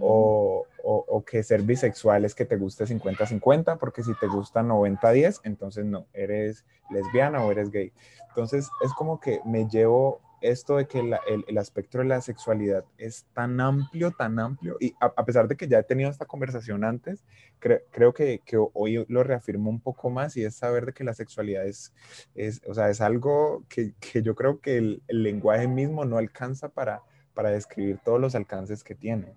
o, 0.00 0.66
o, 0.82 1.04
o, 1.08 1.24
que 1.24 1.42
ser 1.42 1.62
bisexual 1.62 2.24
es 2.24 2.34
que 2.34 2.44
te 2.44 2.56
guste 2.56 2.84
50-50, 2.84 3.78
porque 3.78 4.02
si 4.02 4.14
te 4.14 4.26
gusta 4.26 4.62
90-10, 4.62 5.40
entonces 5.44 5.84
no, 5.84 6.06
eres 6.12 6.64
lesbiana 6.90 7.42
o 7.44 7.50
eres 7.50 7.70
gay. 7.70 7.92
Entonces 8.28 8.68
es 8.84 8.92
como 8.94 9.20
que 9.20 9.40
me 9.44 9.68
llevo 9.68 10.20
esto 10.44 10.76
de 10.76 10.86
que 10.86 11.00
el, 11.00 11.14
el, 11.48 11.58
aspecto 11.58 11.98
de 11.98 12.04
la 12.04 12.20
sexualidad 12.20 12.84
es 12.98 13.24
tan 13.32 13.60
amplio, 13.60 14.12
tan 14.12 14.38
amplio, 14.38 14.76
y 14.78 14.94
a, 15.00 15.24
pesar 15.24 15.48
de 15.48 15.56
que 15.56 15.66
ya 15.66 15.78
he 15.78 15.82
tenido 15.82 16.10
esta 16.10 16.26
conversación 16.26 16.84
antes, 16.84 17.24
creo 17.58 18.12
que, 18.12 18.40
que, 18.44 18.58
hoy 18.74 19.04
lo 19.08 19.22
reafirmo 19.22 19.70
un 19.70 19.80
poco 19.80 20.10
más 20.10 20.36
y 20.36 20.44
es 20.44 20.54
saber 20.54 20.86
de 20.86 20.92
que 20.92 21.04
la 21.04 21.14
sexualidad 21.14 21.66
es, 21.66 21.92
es 22.34 22.60
o 22.66 22.74
sea, 22.74 22.90
es 22.90 23.00
algo 23.00 23.64
que, 23.68 23.94
que 23.98 24.22
yo 24.22 24.34
creo 24.34 24.60
que 24.60 24.76
el, 24.76 25.02
el, 25.08 25.22
lenguaje 25.22 25.66
mismo 25.66 26.04
no 26.04 26.18
alcanza 26.18 26.68
para, 26.68 27.02
para 27.32 27.50
describir 27.50 27.98
todos 28.04 28.20
los 28.20 28.34
alcances 28.34 28.84
que 28.84 28.94
tiene. 28.94 29.34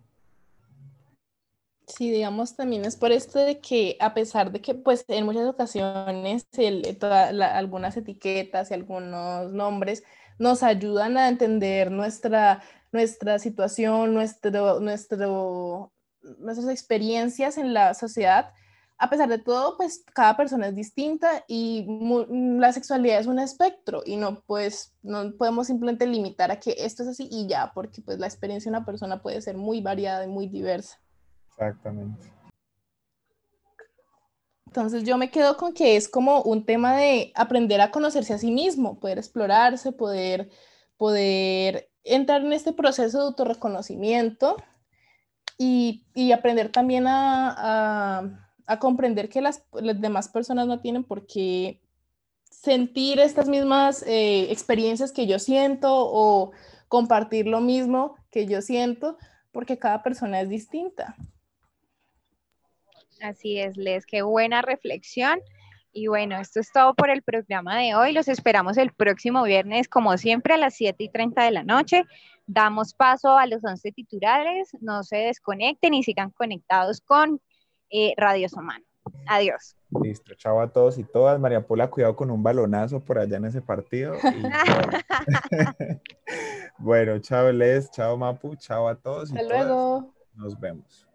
Sí, 1.88 2.12
digamos, 2.12 2.58
también 2.58 2.84
es 2.84 2.98
por 2.98 3.14
esto 3.14 3.40
de 3.40 3.62
que 3.62 3.96
a 4.02 4.14
pesar 4.14 4.52
de 4.52 4.60
que 4.62 4.76
pues 4.76 5.06
en 5.08 5.24
muchas 5.24 5.48
ocasiones 5.48 6.46
algunas 7.54 7.96
etiquetas 7.96 8.72
y 8.72 8.74
algunos 8.74 9.54
nombres 9.54 10.04
nos 10.40 10.64
ayudan 10.64 11.18
a 11.18 11.30
entender 11.30 11.92
nuestra, 11.92 12.62
nuestra 12.92 13.40
situación, 13.40 14.14
nuestro, 14.14 14.80
nuestro, 14.80 15.92
nuestras 16.40 16.70
experiencias 16.70 17.58
en 17.58 17.74
la 17.74 17.94
sociedad. 17.94 18.54
A 19.00 19.10
pesar 19.10 19.30
de 19.30 19.38
todo, 19.38 19.78
pues 19.78 20.04
cada 20.14 20.36
persona 20.36 20.68
es 20.68 20.76
distinta 20.76 21.44
y 21.48 21.86
la 22.30 22.74
sexualidad 22.74 23.20
es 23.20 23.28
un 23.28 23.38
espectro 23.38 24.02
y 24.06 24.16
no, 24.16 24.42
pues, 24.48 24.94
no 25.04 25.34
podemos 25.38 25.68
simplemente 25.68 26.08
limitar 26.08 26.50
a 26.50 26.60
que 26.60 26.76
esto 26.80 27.04
es 27.04 27.10
así 27.10 27.28
y 27.32 27.48
ya, 27.48 27.72
porque 27.76 28.02
pues 28.02 28.18
la 28.18 28.26
experiencia 28.26 28.72
de 28.72 28.78
una 28.78 28.86
persona 28.86 29.22
puede 29.22 29.42
ser 29.42 29.56
muy 29.56 29.82
variada 29.82 30.26
y 30.26 30.28
muy 30.28 30.48
diversa. 30.48 30.98
Exactamente. 31.50 32.37
Entonces 34.68 35.06
yo 35.06 35.18
me 35.18 35.32
quedo 35.32 35.56
con 35.56 35.74
que 35.74 35.96
es 35.96 36.10
como 36.10 36.42
un 36.42 36.66
tema 36.66 36.96
de 36.98 37.32
aprender 37.36 37.80
a 37.80 37.90
conocerse 37.90 38.34
a 38.34 38.38
sí 38.38 38.52
mismo, 38.52 39.00
poder 39.00 39.18
explorarse, 39.18 39.94
poder, 39.94 40.50
poder 40.98 41.90
entrar 42.04 42.42
en 42.42 42.52
este 42.52 42.74
proceso 42.74 43.18
de 43.18 43.24
autorreconocimiento 43.28 44.58
y, 45.58 46.04
y 46.14 46.34
aprender 46.34 46.70
también 46.70 47.08
a, 47.08 48.20
a, 48.68 48.80
comprender 48.80 49.30
que 49.30 49.40
las, 49.40 49.64
demás 49.72 50.28
personas 50.28 50.68
no 50.68 50.82
tienen 50.82 51.06
por 51.06 51.26
qué 51.26 51.82
sentir 52.52 53.20
estas 53.20 53.48
mismas 53.48 54.04
eh, 54.04 54.52
experiencias 54.52 55.14
que 55.14 55.28
yo 55.28 55.40
siento 55.40 55.90
o 55.92 56.52
compartir 56.90 57.48
lo 57.48 57.62
mismo 57.62 58.16
que 58.32 58.46
yo 58.48 58.62
siento, 58.62 59.18
porque 59.54 59.78
cada 59.78 60.04
persona 60.04 60.42
es 60.42 60.50
distinta. 60.50 61.16
Así 63.22 63.60
es, 63.60 63.78
Les, 63.78 64.06
qué 64.06 64.22
buena 64.22 64.62
reflexión. 64.62 65.40
Y 65.92 66.08
bueno, 66.08 66.38
esto 66.40 66.60
es 66.60 66.72
todo 66.72 66.94
por 66.94 67.10
el 67.10 67.24
programa 67.24 67.78
de 67.78 67.96
hoy. 67.96 68.14
Los 68.14 68.28
esperamos 68.28 68.78
el 68.78 68.92
próximo 68.94 69.44
viernes, 69.44 69.88
como 69.88 70.16
siempre, 70.18 70.54
a 70.54 70.58
las 70.58 70.76
7 70.76 71.04
y 71.04 71.10
30 71.10 71.44
de 71.44 71.52
la 71.52 71.64
noche. 71.64 72.04
Damos 72.46 72.94
paso 72.94 73.38
a 73.38 73.48
los 73.48 73.64
11 73.64 73.92
titulares. 73.94 74.70
No 74.80 75.04
se 75.04 75.18
desconecten 75.18 75.94
y 75.94 76.04
sigan 76.04 76.30
conectados 76.32 77.02
con 77.02 77.42
eh, 77.90 78.14
Radio 78.16 78.48
Somano. 78.48 78.86
Adiós. 79.28 79.76
Listo, 80.04 80.36
chao 80.36 80.62
a 80.62 80.72
todos 80.72 80.98
y 80.98 81.04
todas. 81.04 81.40
María 81.40 81.66
Paula, 81.66 81.90
cuidado 81.90 82.16
con 82.16 82.30
un 82.30 82.44
balonazo 82.44 83.00
por 83.00 83.18
allá 83.18 83.38
en 83.38 83.46
ese 83.46 83.62
partido. 83.62 84.16
bueno. 86.78 87.20
chao 87.20 87.52
Les, 87.52 87.90
chao 87.92 88.18
Mapu, 88.18 88.56
chao 88.56 88.88
a 88.88 88.96
todos. 88.96 89.32
Hasta 89.32 89.44
luego. 89.44 90.14
Nos 90.36 90.60
vemos. 90.60 91.07